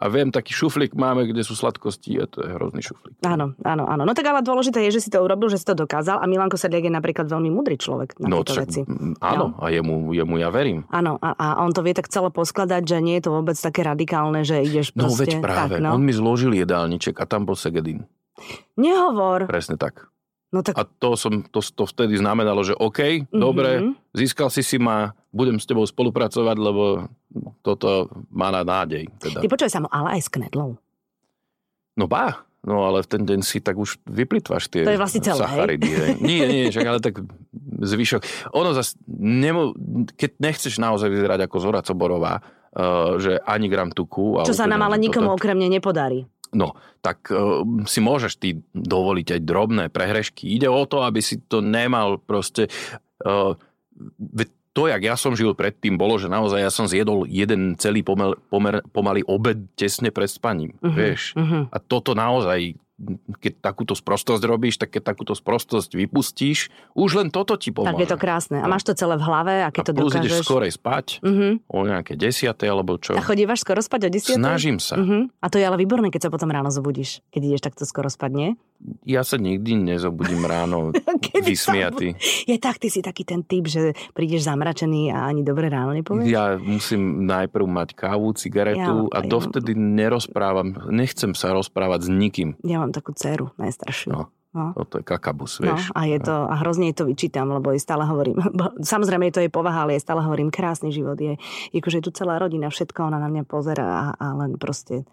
A 0.01 0.09
viem, 0.09 0.29
taký 0.29 0.51
šuflík 0.51 0.93
máme, 0.93 1.25
kde 1.25 1.41
sú 1.41 1.53
sladkosti 1.53 2.17
a 2.17 2.25
to 2.25 2.41
je 2.41 2.51
hrozný 2.51 2.81
šuflík. 2.81 3.21
Áno, 3.21 3.53
áno, 3.61 3.85
áno. 3.85 4.03
No 4.03 4.13
tak 4.13 4.25
ale 4.25 4.41
dôležité 4.41 4.81
je, 4.83 4.97
že 4.97 5.05
si 5.05 5.11
to 5.11 5.21
urobil, 5.21 5.47
že 5.47 5.57
si 5.57 5.67
to 5.67 5.77
dokázal 5.77 6.17
a 6.17 6.25
Milanko 6.25 6.57
Sedliak 6.57 6.83
je 6.83 6.95
napríklad 6.95 7.27
veľmi 7.27 7.49
múdry 7.49 7.77
človek 7.77 8.17
na 8.17 8.27
No, 8.27 8.41
tieto 8.41 8.57
veci. 8.59 8.81
áno, 9.19 9.53
a 9.55 9.69
jemu, 9.69 10.11
jemu 10.11 10.35
ja 10.37 10.49
verím. 10.49 10.89
Áno, 10.89 11.15
a, 11.15 11.31
a 11.31 11.47
on 11.61 11.71
to 11.71 11.81
vie 11.81 11.93
tak 11.93 12.09
celé 12.09 12.29
poskladať, 12.29 12.81
že 12.83 12.97
nie 12.99 13.15
je 13.15 13.29
to 13.29 13.35
vôbec 13.35 13.55
také 13.55 13.81
radikálne, 13.83 14.41
že 14.41 14.59
ideš 14.59 14.93
No 14.95 15.07
proste... 15.07 15.29
veď 15.29 15.33
práve, 15.39 15.77
Tak, 15.77 15.85
no. 15.85 15.93
on 15.93 16.01
mi 16.01 16.11
zložil 16.11 16.53
jedálniček 16.55 17.15
a 17.15 17.25
tam 17.25 17.45
bol 17.45 17.55
Segedin. 17.55 18.09
Nehovor. 18.75 19.45
Presne 19.47 19.77
tak. 19.77 20.09
No 20.51 20.61
tak... 20.61 20.75
A 20.75 20.89
to, 20.89 21.15
som, 21.15 21.45
to, 21.45 21.61
to 21.61 21.85
vtedy 21.85 22.17
znamenalo, 22.17 22.63
že 22.63 22.75
OK, 22.75 23.29
dobre, 23.29 23.85
Mhm. 23.85 23.91
získal 24.13 24.49
si 24.49 24.63
si 24.63 24.77
ma, 24.77 25.13
budem 25.29 25.55
s 25.55 25.65
tebou 25.65 25.85
spolupracovať, 25.85 26.57
lebo 26.57 27.07
toto 27.61 28.11
má 28.33 28.49
na 28.53 28.65
nádej. 28.65 29.09
Teda. 29.21 29.41
Ty 29.41 29.49
počuj 29.49 29.71
sa 29.71 29.81
mu, 29.81 29.89
ale 29.93 30.19
aj 30.19 30.21
s 30.27 30.29
knedlou. 30.33 30.81
No 31.97 32.05
bá, 32.09 32.45
No 32.61 32.85
ale 32.85 33.01
v 33.01 33.09
ten 33.09 33.23
deň 33.25 33.41
si 33.41 33.65
tak 33.65 33.81
už 33.81 34.05
vyplitváš 34.05 34.69
tie 34.69 34.85
To 34.85 34.93
je 34.93 35.01
vlastne 35.01 35.25
celé, 35.25 35.41
sacharidy. 35.41 35.89
Hej. 35.89 36.13
Nie, 36.21 36.45
nie, 36.45 36.69
však 36.69 36.85
ale 36.85 37.01
tak 37.01 37.25
zvyšok. 37.81 38.53
Ono 38.53 38.77
zase, 38.77 39.01
nemo, 39.17 39.73
keď 40.13 40.31
nechceš 40.37 40.77
naozaj 40.77 41.09
vyzerať 41.09 41.49
ako 41.49 41.57
Zora 41.57 41.81
Coborová, 41.81 42.37
uh, 42.37 43.17
že 43.17 43.41
ani 43.49 43.73
gram 43.73 43.89
tuku. 43.89 44.45
Čo 44.45 44.53
sa 44.53 44.69
úplne 44.69 44.77
nám 44.77 44.93
ale 44.93 45.01
toto- 45.01 45.05
nikomu 45.09 45.29
okrem 45.33 45.57
mňa 45.57 45.81
nepodarí. 45.81 46.29
No, 46.53 46.77
tak 47.01 47.33
uh, 47.33 47.65
si 47.89 48.05
môžeš 48.05 48.37
ty 48.37 48.61
dovoliť 48.77 49.39
aj 49.39 49.41
drobné 49.41 49.85
prehrešky. 49.89 50.53
Ide 50.53 50.69
o 50.69 50.85
to, 50.85 51.01
aby 51.01 51.25
si 51.25 51.41
to 51.41 51.65
nemal 51.65 52.21
proste... 52.21 52.69
Uh, 53.25 53.57
to, 54.71 54.87
jak 54.87 55.03
ja 55.03 55.15
som 55.15 55.35
žil 55.35 55.51
predtým, 55.53 55.95
bolo, 55.95 56.15
že 56.15 56.27
naozaj 56.27 56.61
ja 56.61 56.71
som 56.71 56.87
zjedol 56.87 57.27
jeden 57.27 57.75
celý 57.75 58.01
pomer, 58.01 58.39
pomer, 58.49 58.81
pomaly 58.87 59.23
obed 59.25 59.67
tesne 59.75 60.09
pred 60.09 60.27
spaním. 60.27 60.79
Mhm, 60.79 60.95
Vieš? 60.95 61.21
mhm. 61.35 61.61
A 61.69 61.77
toto 61.77 62.15
naozaj, 62.15 62.79
keď 63.41 63.65
takúto 63.65 63.97
sprostosť 63.97 64.45
robíš, 64.45 64.77
tak 64.77 64.93
keď 64.93 65.11
takúto 65.11 65.33
sprostosť 65.33 65.97
vypustíš, 65.97 66.69
už 66.93 67.11
len 67.17 67.29
toto 67.33 67.57
ti 67.57 67.73
pomôže. 67.73 67.97
Tak 67.97 68.03
je 68.05 68.11
to 68.13 68.19
krásne. 68.21 68.57
A 68.61 68.69
máš 68.69 68.85
to 68.85 68.93
celé 68.93 69.17
v 69.17 69.25
hlave 69.25 69.55
a 69.65 69.67
a 69.67 69.73
keď 69.73 69.85
to 69.89 69.93
plus 69.97 70.13
ideš 70.13 70.33
dokážeš... 70.37 70.45
skorej 70.45 70.73
spať, 70.77 71.07
Mhm. 71.25 71.49
o 71.67 71.79
nejaké 71.83 72.13
desiate 72.15 72.63
alebo 72.63 73.01
čo. 73.01 73.17
A 73.17 73.25
chodívaš 73.25 73.65
skoro 73.65 73.81
spať 73.81 74.01
o 74.05 74.11
10? 74.13 74.37
Snažím 74.37 74.79
sa. 74.79 75.01
Mhm. 75.01 75.33
A 75.41 75.47
to 75.49 75.57
je 75.57 75.65
ale 75.65 75.81
výborné, 75.81 76.13
keď 76.13 76.29
sa 76.29 76.31
potom 76.31 76.53
ráno 76.53 76.69
zobudíš. 76.69 77.25
Keď 77.33 77.41
ideš 77.43 77.63
takto 77.65 77.83
skoro 77.83 78.07
spať, 78.07 78.31
nie? 78.31 78.51
Ja 79.05 79.21
sa 79.21 79.37
nikdy 79.37 79.77
nezobudím 79.77 80.41
ráno 80.43 80.91
sa 80.97 81.41
vysmiatý. 81.41 82.17
Je 82.45 82.57
tak, 82.57 82.81
ty 82.81 82.89
si 82.89 83.01
taký 83.01 83.29
ten 83.29 83.45
typ, 83.45 83.69
že 83.69 83.93
prídeš 84.11 84.49
zamračený 84.49 85.13
a 85.13 85.29
ani 85.29 85.45
dobré 85.45 85.69
ráno 85.69 85.93
nepovieš? 85.93 86.25
Ja 86.27 86.57
musím 86.57 87.29
najprv 87.29 87.67
mať 87.67 87.89
kávu, 87.93 88.33
cigaretu 88.33 89.07
Ja- 89.07 89.13
a 89.13 89.19
dovtedy 89.21 89.77
nerozprávam, 89.77 90.73
nechcem 90.89 91.33
sa 91.33 91.53
rozprávať 91.53 92.07
s 92.07 92.11
nikým. 92.11 92.49
Ja 92.65 92.81
mám 92.81 92.91
takú 92.91 93.13
dceru, 93.13 93.53
najstaršiu. 93.57 94.11
No. 94.11 94.23
No. 94.51 94.75
Toto 94.75 94.99
je 94.99 95.07
kakabus, 95.07 95.63
No, 95.63 95.79
vieš. 95.79 95.95
a, 95.95 96.11
je 96.11 96.19
to, 96.19 96.35
a 96.35 96.59
hrozne 96.59 96.91
jej 96.91 96.97
to 96.99 97.07
vyčítam, 97.07 97.55
lebo 97.55 97.71
jej 97.71 97.79
stále 97.79 98.03
hovorím, 98.03 98.35
samozrejme 98.83 99.31
je 99.31 99.35
to 99.39 99.43
jej 99.47 99.53
povaha, 99.53 99.87
ale 99.87 99.95
jej 99.95 100.03
stále 100.03 100.27
hovorím, 100.27 100.51
krásny 100.51 100.91
život 100.91 101.15
je, 101.15 101.39
je 101.71 101.79
akože 101.79 102.03
je 102.03 102.07
tu 102.09 102.11
celá 102.11 102.35
rodina, 102.35 102.67
všetko, 102.67 102.99
ona 103.07 103.23
na 103.23 103.31
mňa 103.31 103.47
pozera 103.47 103.87
a, 103.87 104.03
a 104.19 104.27
len 104.35 104.59
proste 104.59 105.07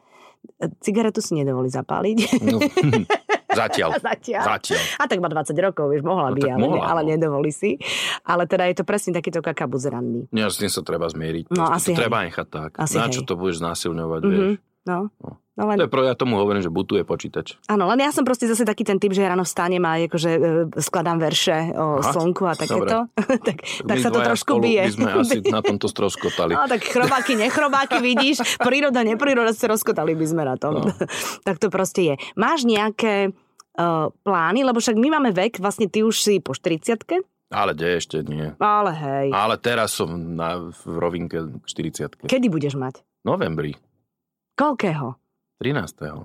e, 0.58 0.74
cigaretu 0.82 1.22
si 1.22 1.38
nedovolí 1.38 1.70
zapáliť. 1.70 2.18
No, 2.50 2.58
zatiaľ. 3.50 3.90
Zatiaľ. 4.04 4.44
Zatiaľ. 4.46 4.82
A 4.98 5.04
tak 5.04 5.18
má 5.18 5.28
20 5.28 5.56
rokov, 5.62 5.86
vieš, 5.90 6.02
mohla 6.02 6.30
No 6.30 6.36
by, 6.36 6.42
ale, 6.46 6.60
mohla, 6.60 6.84
ale 6.86 7.02
no. 7.02 7.08
nedovolí 7.10 7.50
si. 7.50 7.80
Ale 8.22 8.44
teda 8.44 8.66
je 8.66 8.76
to 8.76 8.84
presne 8.84 9.12
takýto 9.12 9.40
kakabuz 9.40 9.86
ranný. 9.86 10.28
Ja, 10.30 10.48
s 10.48 10.58
tým 10.58 10.68
sa 10.68 10.82
treba 10.82 11.06
zmieriť. 11.06 11.50
No, 11.50 11.68
asi 11.68 11.92
to 11.92 11.92
hej. 11.94 12.00
treba 12.02 12.24
nechať 12.24 12.48
tak. 12.48 12.72
Asi 12.76 12.96
Na 12.96 13.06
hej. 13.06 13.14
čo 13.14 13.22
to 13.24 13.34
budeš 13.34 13.60
znásilňovať, 13.60 14.20
Mhm. 14.20 14.30
vieš. 14.30 14.52
No. 14.86 15.00
No. 15.18 15.30
No 15.58 15.66
To 15.66 15.70
len, 15.74 15.78
je 15.82 15.90
pro, 15.90 16.06
ja 16.06 16.14
tomu 16.14 16.38
hovorím, 16.38 16.62
že 16.62 16.70
butuje 16.70 17.02
počítač. 17.02 17.58
áno, 17.66 17.90
len 17.90 17.98
ja 18.06 18.14
som 18.14 18.22
proste 18.22 18.46
zase 18.46 18.62
taký 18.62 18.86
ten 18.86 19.02
typ, 19.02 19.10
že 19.10 19.26
ráno 19.26 19.42
vstanem 19.42 19.82
a 19.82 19.98
akože 20.06 20.32
e, 20.38 20.40
skladám 20.78 21.18
verše 21.18 21.74
o 21.74 21.98
Aha, 21.98 22.14
slnku 22.14 22.46
a 22.46 22.54
takéto. 22.54 23.10
tak, 23.48 23.66
tak 23.66 23.96
My 23.98 23.98
sa 23.98 24.14
to 24.14 24.22
trošku 24.22 24.62
spolu 24.62 24.70
bije. 24.70 24.86
By 24.86 24.94
sme 24.94 25.10
asi 25.18 25.38
na 25.50 25.66
tomto 25.66 25.90
stroskotali. 25.90 26.54
No 26.54 26.70
tak 26.70 26.86
chrobáky, 26.86 27.34
nechrobáky, 27.34 27.98
vidíš, 27.98 28.62
príroda, 28.62 29.02
nepríroda, 29.02 29.50
sa 29.50 29.66
rozkotali 29.66 30.14
by 30.14 30.26
sme 30.30 30.46
na 30.46 30.62
tom. 30.62 30.78
No. 30.78 30.94
tak 31.48 31.58
to 31.58 31.74
proste 31.74 32.02
je. 32.06 32.14
Máš 32.38 32.62
nejaké 32.62 33.34
uh, 33.34 34.14
plány, 34.22 34.62
lebo 34.62 34.78
však 34.78 34.94
my 34.94 35.10
máme 35.18 35.34
vek, 35.34 35.58
vlastne 35.58 35.90
ty 35.90 36.06
už 36.06 36.22
si 36.22 36.38
po 36.38 36.54
40 36.54 37.02
Ale 37.50 37.74
kde 37.74 37.98
ešte 37.98 38.22
nie. 38.22 38.54
ale 38.62 38.92
hej, 38.94 39.28
Ale 39.34 39.58
teraz 39.58 39.98
som 39.98 40.14
na, 40.14 40.70
v 40.70 40.82
rovinke 40.86 41.66
40 41.66 42.30
kedy 42.30 42.46
budeš 42.46 42.78
mať? 42.78 43.02
Novembri, 43.26 43.74
Koľkého? 44.58 45.27
13. 45.60 46.24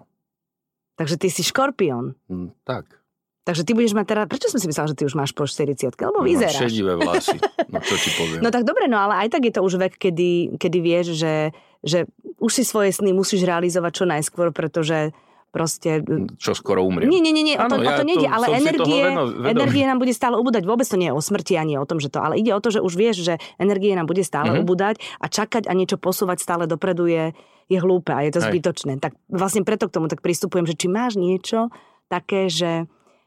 Takže 0.95 1.17
ty 1.17 1.29
si 1.29 1.43
škorpión. 1.43 2.15
Hm, 2.27 2.53
Tak. 2.63 3.01
Takže 3.43 3.67
ty 3.67 3.75
budeš 3.75 3.91
mať 3.91 4.07
teda, 4.07 4.23
prečo 4.25 4.47
som 4.47 4.57
si 4.57 4.71
myslela, 4.71 4.87
že 4.87 4.95
ty 4.95 5.03
už 5.03 5.19
máš 5.19 5.35
po 5.35 5.43
40 5.43 5.75
lebo 5.99 6.23
Mám 6.23 6.31
vyzeráš. 6.31 6.63
Šedivé 6.63 6.95
vlasy. 6.95 7.35
No 7.67 7.83
čo 7.83 7.97
ti 7.97 8.15
poviem. 8.15 8.39
No 8.39 8.49
tak 8.49 8.63
dobre, 8.63 8.87
no 8.87 8.95
ale 8.97 9.19
aj 9.19 9.29
tak 9.31 9.43
je 9.43 9.51
to 9.51 9.61
už 9.61 9.81
vek, 9.81 9.95
kedy, 9.97 10.31
kedy 10.55 10.79
vieš, 10.79 11.07
že, 11.13 11.51
že 11.81 12.07
už 12.39 12.53
si 12.53 12.63
svoje 12.63 12.93
sny 12.93 13.11
musíš 13.11 13.43
realizovať 13.43 13.93
čo 13.93 14.05
najskôr, 14.07 14.55
pretože 14.55 15.11
proste... 15.51 16.07
Čo 16.39 16.55
skoro 16.55 16.81
umriem. 16.81 17.11
Nie, 17.11 17.19
nie, 17.19 17.35
nie, 17.35 17.43
nie 17.45 17.57
o, 17.57 17.67
to, 17.67 17.75
Áno, 17.75 17.77
o 17.77 17.85
ja 17.85 17.99
to 17.99 18.07
nejde, 18.07 18.25
to- 18.25 18.33
ale 18.33 18.47
energie, 18.55 19.01
veno- 19.03 19.27
energie 19.45 19.85
nám 19.85 19.99
bude 19.99 20.13
stále 20.13 20.39
ubúdať. 20.39 20.63
Vôbec 20.63 20.87
to 20.87 20.95
nie 20.95 21.11
je 21.11 21.13
o 21.13 21.21
smrti 21.21 21.59
ani 21.59 21.75
o 21.75 21.85
tom, 21.85 21.99
že 21.99 22.09
to, 22.09 22.23
ale 22.23 22.39
ide 22.39 22.51
o 22.51 22.63
to, 22.63 22.71
že 22.71 22.79
už 22.79 22.95
vieš, 22.95 23.21
že 23.23 23.35
energie 23.59 23.91
nám 23.93 24.07
bude 24.07 24.23
stále 24.23 24.55
Mhm. 24.55 24.59
ubúdať 24.61 24.95
a 25.19 25.27
čakať 25.27 25.67
a 25.67 25.75
niečo 25.75 25.99
posúvať 25.99 26.39
stále 26.39 26.65
dopredu 26.65 27.05
je, 27.05 27.35
je 27.73 27.79
hlúpe 27.79 28.13
a 28.13 28.21
je 28.21 28.31
to 28.31 28.41
Hej. 28.41 28.49
zbytočné. 28.53 28.93
Tak 28.99 29.17
vlastne 29.27 29.63
preto 29.63 29.89
k 29.89 29.95
tomu 29.95 30.07
tak 30.07 30.21
pristupujem, 30.21 30.65
že 30.65 30.77
či 30.77 30.87
máš 30.87 31.17
niečo 31.17 31.73
také, 32.07 32.47
že, 32.47 32.85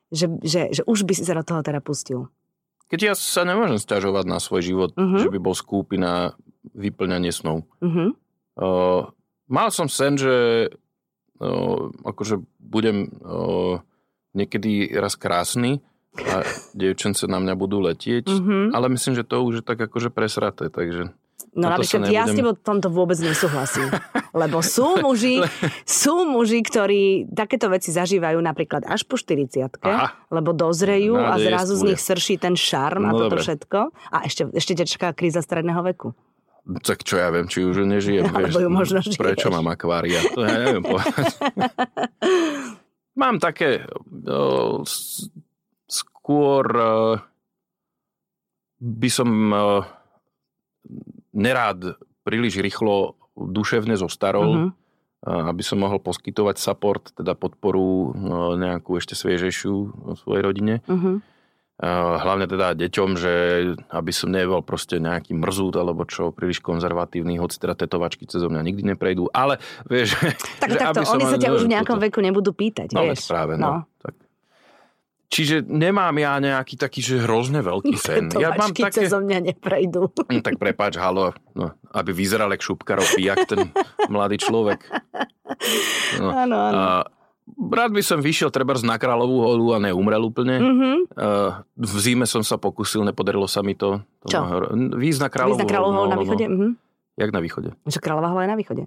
že, 0.10 0.30
že, 0.40 0.70
že 0.72 0.82
už 0.84 1.04
by 1.04 1.14
si 1.14 1.26
sa 1.26 1.34
do 1.34 1.42
toho 1.42 1.60
teda 1.60 1.82
pustil. 1.82 2.30
Keď 2.86 3.00
ja 3.02 3.14
sa 3.14 3.42
nemôžem 3.42 3.76
stiažovať 3.76 4.26
na 4.26 4.38
svoj 4.38 4.62
život, 4.62 4.90
Mhm. 4.94 5.18
že 5.20 5.30
by 5.30 5.40
bol 5.40 5.54
skúpi 5.54 5.98
na 5.98 6.38
vyplňanie 6.72 7.30
snov. 7.30 7.66
Mhm. 7.82 8.14
Uh, 8.56 9.10
mal 9.48 9.68
som 9.68 9.86
sen, 9.86 10.16
že 10.16 10.70
uh, 11.38 11.82
akože 12.06 12.40
budem 12.56 13.10
uh, 13.20 13.82
niekedy 14.32 14.88
raz 14.94 15.16
krásny 15.16 15.84
a 16.16 16.40
dievčence 16.74 17.26
na 17.26 17.38
mňa 17.38 17.54
budú 17.54 17.82
letieť, 17.82 18.30
Mhm. 18.30 18.72
ale 18.72 18.88
myslím, 18.94 19.14
že 19.14 19.26
to 19.26 19.42
už 19.42 19.60
je 19.60 19.66
tak 19.66 19.82
akože 19.82 20.08
presraté, 20.08 20.70
takže 20.70 21.12
No 21.56 21.72
napríklad 21.72 22.12
ja 22.12 22.28
s 22.28 22.36
tebou 22.36 22.52
tomto 22.52 22.92
vôbec 22.92 23.16
nesúhlasím. 23.16 23.88
Lebo 24.32 24.60
sú 24.60 24.96
muži, 25.08 25.40
sú 25.82 26.28
muži, 26.28 26.60
ktorí 26.60 27.02
takéto 27.32 27.72
veci 27.72 27.90
zažívajú 27.90 28.36
napríklad 28.38 28.84
až 28.84 29.08
po 29.08 29.16
40 29.16 29.80
Aha. 29.80 30.20
lebo 30.30 30.52
dozrejú 30.52 31.16
a 31.16 31.40
Nádej 31.40 31.48
zrazu 31.48 31.74
z 31.74 31.84
nich 31.88 32.00
srší 32.00 32.36
ten 32.36 32.54
šarm 32.54 33.08
a 33.08 33.16
No 33.16 33.24
toto 33.24 33.40
dobre. 33.40 33.48
všetko. 33.48 33.80
A 34.12 34.18
ešte, 34.24 34.52
ešte 34.52 34.76
ťa 34.76 34.86
čaká 34.86 35.08
kríza 35.12 35.40
stredného 35.40 35.80
veku. 35.82 36.12
tak 36.84 37.02
čo 37.02 37.16
ja 37.16 37.32
viem, 37.32 37.48
či 37.48 37.64
už 37.64 37.88
nežijem. 37.88 38.28
Alebo 38.36 38.60
ju 38.60 38.68
možno 38.68 39.00
žiješ. 39.00 39.16
Prečo 39.16 39.48
mám 39.48 39.72
akvária? 39.72 40.20
To 40.36 40.44
ja 40.44 40.60
neviem 40.60 40.84
povedať. 40.84 41.26
mám 43.22 43.40
také 43.40 43.88
s- 44.84 45.32
skôr 45.86 46.66
uh, 46.68 47.16
by 48.78 49.08
som 49.08 49.30
uh, 49.48 49.86
nerád 51.36 52.00
príliš 52.24 52.58
rýchlo 52.58 53.14
duševne 53.36 53.94
zostarol, 53.94 54.48
Mhm. 54.48 54.70
uh, 55.22 55.52
aby 55.52 55.62
som 55.62 55.78
mohol 55.78 56.00
poskytovať 56.00 56.56
support, 56.56 57.12
teda 57.12 57.36
podporu 57.36 57.84
uh, 57.84 58.10
nejakú 58.56 58.96
ešte 58.96 59.14
sviežejšiu 59.14 59.74
svojej 60.18 60.42
rodine. 60.42 60.76
Mhm. 60.88 61.36
Uh, 61.76 62.16
hlavne 62.16 62.48
teda 62.48 62.72
deťom, 62.72 63.10
že 63.14 63.34
aby 63.92 64.08
som 64.10 64.32
nebol 64.32 64.64
proste 64.64 64.96
nejaký 64.96 65.36
mrzút 65.36 65.76
alebo 65.76 66.08
čo, 66.08 66.32
príliš 66.32 66.64
konzervatívny, 66.64 67.36
hoci 67.36 67.60
teda 67.60 67.76
tetovačky 67.76 68.24
cez 68.24 68.40
mňa 68.40 68.64
nikdy 68.64 68.96
neprejdú, 68.96 69.28
ale 69.30 69.60
vieš... 69.84 70.16
Tak 70.64 70.72
že 70.72 70.80
takto, 70.80 71.04
aby 71.04 71.06
som 71.06 71.20
oni 71.20 71.28
sa 71.28 71.36
ťa 71.36 71.52
už 71.52 71.62
v 71.62 71.68
no, 71.68 71.74
nejakom 71.76 72.00
toto. 72.00 72.06
veku 72.08 72.20
nebudú 72.24 72.56
pýtať, 72.56 72.96
No 72.96 73.04
vieš. 73.04 73.28
práve, 73.28 73.60
no. 73.60 73.84
Tak. 74.00 74.16
Čiže 75.26 75.66
nemám 75.66 76.14
ja 76.22 76.38
nejaký 76.38 76.78
taký, 76.78 77.02
že 77.02 77.20
hrozne 77.26 77.60
veľký 77.66 77.96
sen. 77.98 78.30
Ja 78.38 78.54
mám 78.54 78.72
také... 78.72 79.06
cez 79.06 79.12
mňa 79.12 79.54
neprejdú. 79.54 80.14
Hm, 80.30 80.42
Tak 80.46 80.62
prepáč, 80.62 81.02
halo, 81.02 81.34
no, 81.58 81.74
aby 81.92 82.12
vyzeral 82.14 82.54
jak 82.54 82.62
šupkarov 82.62 83.06
pijak 83.18 83.50
ten 83.50 83.74
mladý 84.14 84.38
človek. 84.38 84.86
No. 86.22 86.30
Áno, 86.30 86.56
áno. 86.56 86.78
A, 86.78 86.86
rád 87.74 87.92
by 87.94 88.02
som 88.06 88.22
vyšiel 88.22 88.54
treba 88.54 88.78
na 88.86 88.98
Kráľovú 89.02 89.38
holu 89.42 89.68
a 89.74 89.82
neumrel 89.82 90.22
úplne. 90.22 90.56
Mhm. 90.62 90.90
Uh, 91.14 91.62
v 91.78 91.98
zime 92.02 92.26
som 92.30 92.46
sa 92.46 92.58
pokusil, 92.62 93.02
nepodarilo 93.06 93.50
sa 93.50 93.66
mi 93.66 93.74
to. 93.74 94.02
to 94.26 94.28
Čo? 94.30 94.40
hor- 94.46 94.70
Výjsť 94.74 95.22
na 95.22 95.30
Kráľovú 95.30 95.66
Kráľovú 95.66 95.96
holu 95.96 96.10
na 96.10 96.16
no, 96.16 96.22
no, 96.22 96.24
východe? 96.26 96.46
Mhm. 96.46 96.68
Jak 97.16 97.32
na 97.32 97.40
východe? 97.40 97.70
Že 97.88 98.00
Kráľová 98.04 98.30
hola 98.36 98.44
je 98.44 98.52
na 98.52 98.60
východe. 98.60 98.84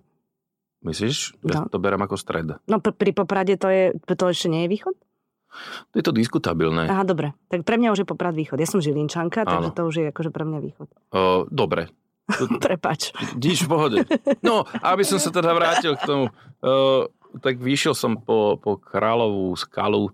Myslíš? 0.85 1.35
No. 1.43 1.51
Ja 1.51 1.61
to 1.67 1.83
berem 1.83 1.99
ako 1.99 2.15
stred. 2.15 2.55
No 2.71 2.79
pr- 2.79 2.95
pri 2.95 3.11
Poprade 3.11 3.59
to, 3.59 3.67
je, 3.67 3.97
to 4.07 4.25
ešte 4.31 4.47
nie 4.47 4.69
je 4.69 4.79
východ? 4.79 4.95
Je 5.93 6.03
to 6.05 6.13
diskutabilné. 6.13 6.87
Aha, 6.87 7.03
dobre. 7.03 7.33
Tak 7.49 7.65
pre 7.65 7.77
mňa 7.77 7.93
už 7.93 8.05
je 8.05 8.09
Poprad 8.09 8.37
východ. 8.37 8.61
Ja 8.61 8.69
som 8.69 8.79
Žilinčanka, 8.79 9.43
takže 9.43 9.71
Áno. 9.71 9.77
to 9.77 9.83
už 9.89 9.95
je 9.99 10.05
akože 10.13 10.31
pre 10.31 10.45
mňa 10.45 10.59
východ. 10.61 10.89
Uh, 11.11 11.45
dobre. 11.49 11.89
Prepač. 12.65 13.11
Nič 13.35 13.65
v 13.65 13.69
pohode. 13.69 13.99
No, 14.45 14.69
aby 14.85 15.03
som 15.03 15.17
sa 15.17 15.33
teda 15.33 15.57
vrátil 15.57 15.97
k 15.97 16.05
tomu. 16.05 16.25
Uh, 16.61 17.09
tak 17.41 17.57
vyšiel 17.57 17.93
som 17.93 18.21
po, 18.21 18.61
po 18.61 18.77
Kráľovú 18.77 19.57
skalu 19.57 20.13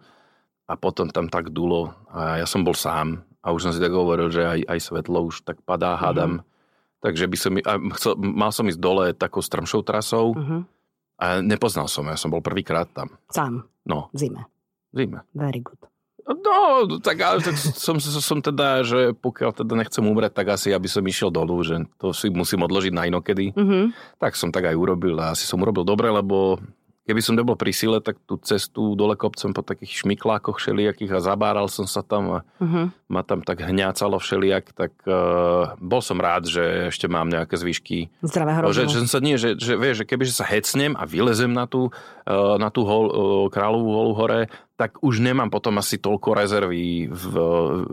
a 0.65 0.75
potom 0.75 1.11
tam 1.11 1.29
tak 1.29 1.51
dulo 1.51 1.93
a 2.09 2.41
ja 2.41 2.47
som 2.49 2.65
bol 2.65 2.75
sám 2.75 3.21
a 3.45 3.53
už 3.53 3.69
som 3.69 3.73
si 3.75 3.83
tak 3.83 3.93
hovoril, 3.93 4.33
že 4.33 4.41
aj, 4.43 4.61
aj 4.65 4.79
svetlo 4.81 5.29
už 5.29 5.45
tak 5.45 5.61
padá, 5.61 5.95
hádam. 6.01 6.41
Takže 7.05 7.29
by 7.29 7.37
som, 7.37 7.53
chcel, 8.01 8.17
mal 8.17 8.49
som 8.49 8.65
ísť 8.65 8.81
dole 8.81 9.13
takou 9.13 9.45
strmšou 9.45 9.85
trasou 9.85 10.33
Uh-huh. 10.33 10.65
a 11.21 11.45
nepoznal 11.45 11.85
som, 11.85 12.09
ja 12.09 12.17
som 12.17 12.33
bol 12.33 12.41
prvýkrát 12.41 12.89
tam. 12.97 13.13
Sám, 13.29 13.69
No, 13.85 14.09
v 14.17 14.19
zime. 14.25 14.49
V 14.95 14.97
zime. 15.03 15.19
Very 15.35 15.59
good. 15.59 15.83
No, 16.25 16.89
tak, 17.05 17.21
ale, 17.21 17.45
tak 17.45 17.53
som, 17.59 18.01
som 18.01 18.41
teda, 18.41 18.81
že 18.81 19.13
pokiaľ 19.13 19.61
teda 19.61 19.77
nechcem 19.77 20.01
umrieť, 20.01 20.33
tak 20.33 20.57
asi 20.57 20.73
aby 20.73 20.89
som 20.89 21.05
išiel 21.05 21.29
dolu, 21.29 21.61
že 21.61 21.85
to 22.01 22.17
si 22.17 22.33
musím 22.33 22.65
odložiť 22.65 22.93
na 22.97 23.05
inokedy. 23.05 23.53
Uh-huh. 23.53 23.93
Tak 24.17 24.33
som 24.33 24.49
tak 24.49 24.65
aj 24.73 24.73
urobil 24.73 25.21
a 25.21 25.37
asi 25.37 25.45
som 25.45 25.61
urobil 25.61 25.85
dobre, 25.85 26.09
lebo 26.09 26.57
keby 27.05 27.21
som 27.21 27.37
nebol 27.37 27.53
pri 27.53 27.77
sile, 27.77 28.01
tak 28.01 28.17
tú 28.25 28.41
cestu 28.41 28.97
dole 28.97 29.13
kopcem 29.21 29.53
po 29.53 29.61
takých 29.61 30.05
šmiklákoch 30.05 30.57
všelijakých 30.57 31.13
a 31.13 31.21
zabáral 31.21 31.69
som 31.69 31.85
sa 31.85 32.01
tam 32.01 32.41
a 32.41 32.49
uh-huh. 32.57 32.89
ma 33.13 33.21
tam 33.21 33.45
tak 33.45 33.61
hňácalo 33.61 34.17
všelijak, 34.17 34.73
tak 34.73 34.97
uh, 35.05 35.77
bol 35.77 36.01
som 36.01 36.17
rád, 36.17 36.49
že 36.49 36.89
ešte 36.89 37.05
mám 37.05 37.29
nejaké 37.29 37.61
zvyšky. 37.61 38.09
Zdravého 38.25 38.73
že, 38.73 38.89
že, 38.89 39.05
sa 39.05 39.21
nie, 39.21 39.37
že, 39.37 39.61
že, 39.61 39.77
vieš, 39.77 40.05
že 40.05 40.09
keby 40.09 40.25
sa 40.33 40.49
hecnem 40.49 40.97
a 40.97 41.05
vylezem 41.05 41.53
na 41.53 41.69
tú, 41.69 41.93
uh, 42.25 42.57
na 42.57 42.73
tú 42.73 42.89
hol, 42.89 43.07
uh, 43.13 43.47
kráľovú 43.53 43.91
holu 43.93 44.13
hore, 44.17 44.41
tak 44.75 44.99
už 45.07 45.23
nemám 45.23 45.55
potom 45.55 45.79
asi 45.79 46.03
toľko 46.03 46.35
rezervy 46.35 47.07
v, 47.07 47.25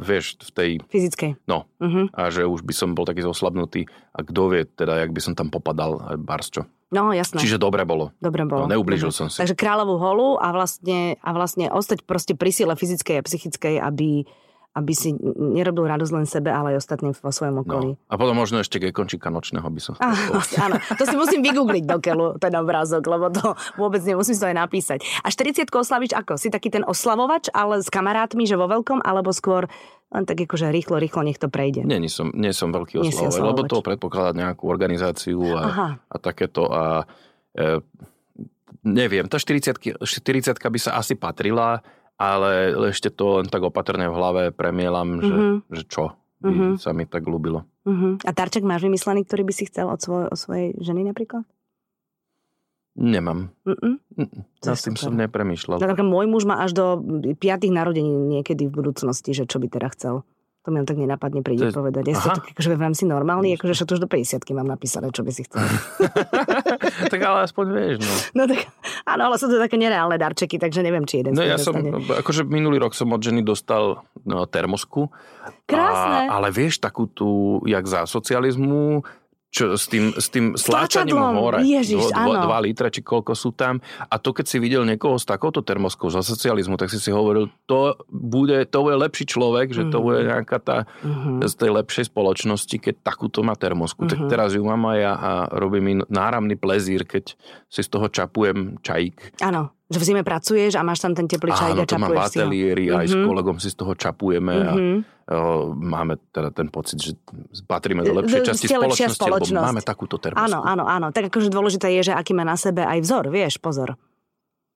vieš, 0.01 0.41
v 0.41 0.51
tej... 0.51 0.71
Fyzickej. 0.89 1.37
No. 1.45 1.69
Uh-huh. 1.77 2.09
A 2.09 2.33
že 2.33 2.49
už 2.49 2.65
by 2.65 2.73
som 2.73 2.97
bol 2.97 3.05
taký 3.05 3.21
zoslabnutý 3.21 3.85
a 4.17 4.25
kto 4.25 4.41
vie 4.49 4.65
teda, 4.65 5.05
jak 5.05 5.13
by 5.13 5.21
som 5.21 5.33
tam 5.37 5.53
popadal, 5.53 6.17
barsčo. 6.17 6.65
No, 6.91 7.15
jasné. 7.15 7.39
Čiže 7.39 7.61
dobre 7.61 7.87
bolo. 7.87 8.11
Dobre 8.19 8.43
bolo. 8.43 8.67
No, 8.67 8.75
neublížil 8.75 9.15
som 9.15 9.31
si. 9.31 9.39
Takže 9.39 9.55
kráľovú 9.55 9.95
holu 9.95 10.29
a 10.41 10.51
vlastne, 10.51 11.15
a 11.23 11.29
vlastne 11.31 11.71
ostať 11.71 12.03
proste 12.03 12.33
pri 12.35 12.51
sile 12.51 12.75
fyzickej 12.75 13.15
a 13.15 13.23
psychickej, 13.23 13.75
aby, 13.79 14.27
aby 14.71 14.93
si 14.95 15.11
nerobil 15.35 15.83
radosť 15.83 16.13
len 16.15 16.23
sebe, 16.23 16.47
ale 16.47 16.75
aj 16.75 16.87
ostatným 16.87 17.11
vo 17.11 17.31
svojom 17.31 17.67
okolí. 17.67 17.89
No. 17.99 17.99
A 18.07 18.15
potom 18.15 18.39
možno 18.39 18.63
ešte 18.63 18.79
gekončíka 18.79 19.27
nočného 19.27 19.67
by 19.67 19.81
som 19.83 19.99
ah, 19.99 20.15
Áno, 20.63 20.79
to 20.95 21.03
si 21.03 21.15
musím 21.19 21.43
vygoogliť 21.43 21.83
do 21.83 21.97
keľu, 21.99 22.39
ten 22.39 22.55
obrázok, 22.55 23.03
lebo 23.03 23.27
to 23.35 23.59
vôbec 23.75 23.99
nemusím 23.99 24.39
to 24.39 24.47
aj 24.47 24.55
napísať. 24.55 24.99
A 25.21 25.27
40 25.27 25.67
oslavíš 25.67 26.15
ako? 26.15 26.39
Si 26.39 26.47
taký 26.47 26.71
ten 26.71 26.87
oslavovač, 26.87 27.51
ale 27.51 27.83
s 27.83 27.91
kamarátmi, 27.91 28.47
že 28.47 28.55
vo 28.55 28.71
veľkom, 28.71 29.03
alebo 29.03 29.35
skôr 29.35 29.67
len 30.11 30.23
tak 30.27 30.43
akože 30.43 30.71
rýchlo, 30.71 30.99
rýchlo 30.99 31.23
nech 31.23 31.39
to 31.39 31.47
prejde. 31.47 31.87
Nie, 31.87 31.99
nie 31.99 32.11
som, 32.11 32.31
nie 32.35 32.51
som 32.51 32.71
veľký 32.71 32.99
oslavovač, 32.99 33.43
lebo 33.43 33.61
to 33.67 33.79
predpokladá 33.79 34.31
nejakú 34.35 34.67
organizáciu 34.67 35.39
a, 35.55 35.95
a 35.95 36.15
takéto 36.19 36.67
a 36.67 37.07
e, 37.55 37.79
neviem, 38.83 39.27
tá 39.27 39.39
40 39.39 40.03
40 40.03 40.03
by 40.55 40.79
sa 40.79 40.99
asi 40.99 41.15
patrila, 41.15 41.79
ale 42.21 42.77
ešte 42.93 43.09
to 43.09 43.41
len 43.41 43.49
tak 43.49 43.65
opatrne 43.65 44.05
v 44.05 44.13
hlave 44.13 44.43
premielam, 44.53 45.17
že, 45.25 45.33
mm-hmm. 45.33 45.55
že 45.73 45.83
čo 45.89 46.03
by 46.41 46.49
mm-hmm. 46.53 46.73
sa 46.77 46.93
mi 46.93 47.09
tak 47.09 47.25
ľúbilo. 47.25 47.65
Mm-hmm. 47.89 48.25
A 48.25 48.29
darček 48.29 48.61
máš 48.61 48.85
vymyslený, 48.85 49.25
ktorý 49.25 49.41
by 49.49 49.53
si 49.57 49.65
chcel 49.65 49.89
od, 49.89 49.97
svoj, 49.97 50.29
od 50.29 50.37
svojej 50.37 50.77
ženy 50.77 51.01
napríklad? 51.01 51.41
Nemám. 52.93 53.49
Mm-mm. 53.65 54.03
Mm-mm. 54.19 54.41
Tým 54.61 54.97
som 54.99 55.15
nepremýšľal. 55.15 55.79
Napríklad 55.79 56.05
môj 56.11 56.27
muž 56.27 56.43
má 56.43 56.59
až 56.61 56.75
do 56.75 56.85
5. 56.99 57.39
narodení 57.71 58.11
niekedy 58.11 58.67
v 58.67 58.73
budúcnosti, 58.73 59.31
že 59.31 59.47
čo 59.47 59.57
by 59.57 59.71
teda 59.71 59.89
chcel. 59.95 60.27
To 60.61 60.69
mi 60.69 60.85
tak 60.85 60.93
nenapadne 60.93 61.41
príde 61.41 61.69
je... 61.69 61.73
povedať. 61.73 62.13
Ja 62.13 62.21
to 62.21 62.37
akože 62.37 62.77
v 62.77 62.83
rámci 62.85 63.09
normálny, 63.09 63.57
akože 63.57 63.81
to 63.81 63.97
už 63.97 64.05
do 64.05 64.09
50 64.09 64.45
mám 64.53 64.69
napísané, 64.69 65.09
čo 65.09 65.25
by 65.25 65.31
si 65.33 65.49
chcel. 65.49 65.65
tak 67.11 67.17
ale 67.17 67.49
aspoň 67.49 67.65
vieš, 67.73 67.95
no. 68.05 68.13
No 68.37 68.43
tak, 68.45 68.69
áno, 69.09 69.33
ale 69.33 69.41
sú 69.41 69.49
to 69.49 69.57
také 69.57 69.81
nereálne 69.81 70.21
darčeky, 70.21 70.61
takže 70.61 70.85
neviem, 70.85 71.01
či 71.09 71.25
jeden 71.25 71.33
No 71.33 71.41
ja 71.41 71.57
som, 71.57 71.73
akože 71.97 72.45
minulý 72.45 72.77
rok 72.77 72.93
som 72.93 73.09
od 73.09 73.21
ženy 73.25 73.41
dostal 73.41 74.05
no, 74.21 74.45
termosku. 74.45 75.09
Krásne. 75.65 76.29
A, 76.29 76.37
ale 76.37 76.53
vieš, 76.53 76.77
takú 76.77 77.09
tú, 77.09 77.61
jak 77.65 77.81
za 77.89 78.05
socializmu, 78.05 79.01
čo, 79.51 79.75
s 79.75 79.91
tým, 79.91 80.15
s 80.15 80.31
tým 80.31 80.55
sláčaním 80.55 81.19
hore. 81.19 81.59
Ježiš, 81.59 82.15
dvo, 82.15 82.31
dvo, 82.31 82.33
dva 82.39 82.57
litre, 82.63 82.87
či 82.87 83.03
koľko 83.03 83.35
sú 83.35 83.51
tam. 83.51 83.83
A 84.07 84.15
to, 84.15 84.31
keď 84.31 84.45
si 84.47 84.57
videl 84.63 84.87
niekoho 84.87 85.19
s 85.19 85.27
takouto 85.27 85.59
termoskou 85.59 86.07
za 86.07 86.23
socializmu, 86.23 86.79
tak 86.79 86.87
si 86.87 87.03
si 87.03 87.11
hovoril, 87.11 87.51
to 87.67 87.99
bude, 88.07 88.71
to 88.71 88.77
bude 88.79 88.95
lepší 88.95 89.27
človek, 89.27 89.75
že 89.75 89.91
to 89.91 89.99
mhm. 89.99 90.03
bude 90.07 90.19
nejaká 90.23 90.57
tá 90.63 90.77
mm-hmm. 91.03 91.43
z 91.43 91.53
tej 91.59 91.69
lepšej 91.83 92.05
spoločnosti, 92.07 92.75
keď 92.79 93.03
takúto 93.03 93.43
má 93.43 93.59
termosku. 93.59 94.07
Mm-hmm. 94.07 94.11
Tak 94.15 94.19
mhm. 94.23 94.29
teraz 94.31 94.49
ju 94.55 94.63
mám 94.63 94.87
aj 94.87 94.97
ja 95.03 95.13
a 95.19 95.31
robí 95.51 95.83
mi 95.83 95.99
náramný 95.99 96.55
plezír, 96.55 97.03
keď 97.03 97.35
si 97.67 97.81
z 97.83 97.89
toho 97.91 98.07
čapujem 98.07 98.79
čajík. 98.79 99.43
Áno. 99.43 99.75
Že 99.91 99.97
v 99.99 100.05
zime 100.07 100.23
pracuješ 100.23 100.79
a 100.79 100.81
máš 100.87 101.03
tam 101.03 101.11
ten 101.11 101.27
teplý 101.27 101.51
čaj 101.51 101.75
Áno, 101.75 101.83
a 101.83 101.85
čapuješ 101.85 101.91
to 101.91 101.99
mám 101.99 102.11
v 102.15 102.23
ateliéri, 102.23 102.85
aj 102.87 103.05
mm-hmm. 103.11 103.23
s 103.23 103.27
kolegom 103.27 103.57
si 103.59 103.67
z 103.67 103.75
toho 103.75 103.93
čapujeme 103.99 104.53
mm-hmm. 104.55 104.71
a 104.71 104.73
o, 105.35 105.75
máme 105.75 106.13
teda 106.31 106.49
ten 106.55 106.71
pocit, 106.71 106.97
že 107.03 107.11
patríme 107.67 107.99
do 108.07 108.15
lepšej 108.23 108.55
časti 108.55 108.71
spoločnosti, 108.71 109.19
spoločnosť. 109.19 109.51
lebo 109.51 109.67
máme 109.67 109.83
takúto 109.83 110.15
termosku. 110.15 110.47
Áno, 110.47 110.63
áno, 110.63 110.87
áno. 110.87 111.07
Tak 111.11 111.27
akože 111.27 111.51
dôležité 111.51 111.91
je, 111.99 112.11
že 112.11 112.13
aký 112.15 112.31
má 112.31 112.47
na 112.47 112.55
sebe 112.55 112.87
aj 112.87 113.03
vzor, 113.03 113.27
vieš, 113.27 113.59
pozor. 113.59 113.99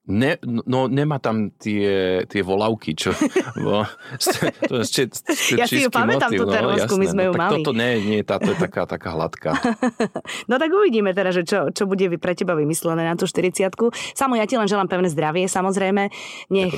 Ne, 0.05 0.37
no 0.45 0.85
nemá 0.85 1.17
tam 1.17 1.49
tie, 1.57 2.21
tie 2.29 2.45
volavky, 2.45 2.93
čo... 2.93 3.09
Bo, 3.57 3.89
to 4.69 4.85
či, 4.85 5.09
ja 5.57 5.65
si 5.65 5.81
ju 5.81 5.89
pamätám, 5.89 6.29
tú 6.29 6.45
termosku, 6.45 6.93
no, 6.93 7.01
my 7.01 7.07
sme 7.09 7.21
no, 7.25 7.25
ju 7.25 7.31
tak 7.33 7.41
mali. 7.41 7.53
toto 7.57 7.71
nie, 7.73 7.91
nie, 8.05 8.19
táto 8.21 8.53
je 8.53 8.57
taká, 8.61 8.85
taká 8.85 9.17
hladká. 9.17 9.57
no 10.49 10.61
tak 10.61 10.69
uvidíme 10.69 11.09
teda, 11.09 11.33
že 11.33 11.41
čo, 11.41 11.73
čo 11.73 11.89
bude 11.89 12.05
pre 12.21 12.37
teba 12.37 12.53
vymyslené 12.53 13.01
na 13.01 13.17
tú 13.17 13.25
40 13.25 13.65
Samo 14.13 14.37
ja 14.37 14.45
ti 14.45 14.53
len 14.61 14.69
želám 14.69 14.85
pevné 14.85 15.09
zdravie, 15.09 15.49
samozrejme. 15.49 16.13
Nech, 16.53 16.77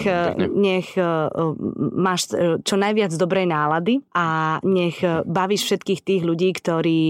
nech 0.56 0.96
uh, 0.96 1.28
máš 2.00 2.32
e, 2.32 2.64
čo 2.64 2.80
najviac 2.80 3.12
dobrej 3.20 3.44
nálady 3.52 4.00
a 4.16 4.58
nech 4.64 5.04
bavíš 5.28 5.68
všetkých 5.68 6.00
tých 6.00 6.22
ľudí, 6.24 6.56
ktorí 6.56 7.02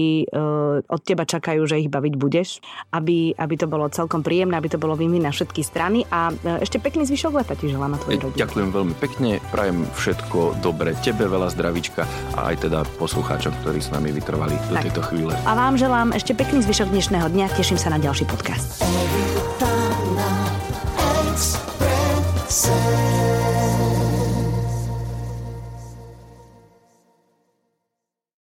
od 0.82 1.00
teba 1.06 1.22
čakajú, 1.22 1.62
že 1.62 1.78
ich 1.78 1.92
baviť 1.92 2.14
budeš. 2.18 2.58
Aby, 2.90 3.38
aby 3.38 3.54
to 3.54 3.70
bolo 3.70 3.86
celkom 3.92 4.26
príjemné, 4.26 4.58
aby 4.58 4.72
to 4.72 4.82
bolo 4.82 4.98
výmy 4.98 5.22
na 5.22 5.30
všetky 5.30 5.62
strany 5.62 6.07
a 6.08 6.32
e, 6.32 6.64
ešte 6.64 6.80
pekný 6.82 7.04
zvyšok 7.08 7.32
leta 7.38 7.54
ti 7.54 7.68
želám 7.70 7.94
a 7.94 7.98
tvojej 8.00 8.20
rodine. 8.22 8.40
Ďakujem 8.40 8.70
veľmi 8.72 8.94
pekne, 8.98 9.30
prajem 9.52 9.84
všetko 9.96 10.60
dobre, 10.60 10.92
tebe 11.00 11.24
veľa 11.28 11.48
zdravička 11.52 12.02
a 12.36 12.52
aj 12.52 12.68
teda 12.68 12.84
poslucháčom, 12.96 13.52
ktorí 13.64 13.80
s 13.80 13.92
nami 13.92 14.12
vytrvali 14.12 14.56
do 14.68 14.74
tak. 14.76 14.90
tejto 14.90 15.02
chvíle. 15.08 15.32
A 15.46 15.52
vám 15.56 15.78
želám 15.78 16.12
ešte 16.12 16.34
pekný 16.34 16.64
zvyšok 16.64 16.90
dnešného 16.92 17.28
dňa, 17.32 17.46
teším 17.56 17.78
sa 17.80 17.92
na 17.92 17.98
ďalší 18.02 18.24
podcast. 18.28 18.82
Everybody, 22.58 23.37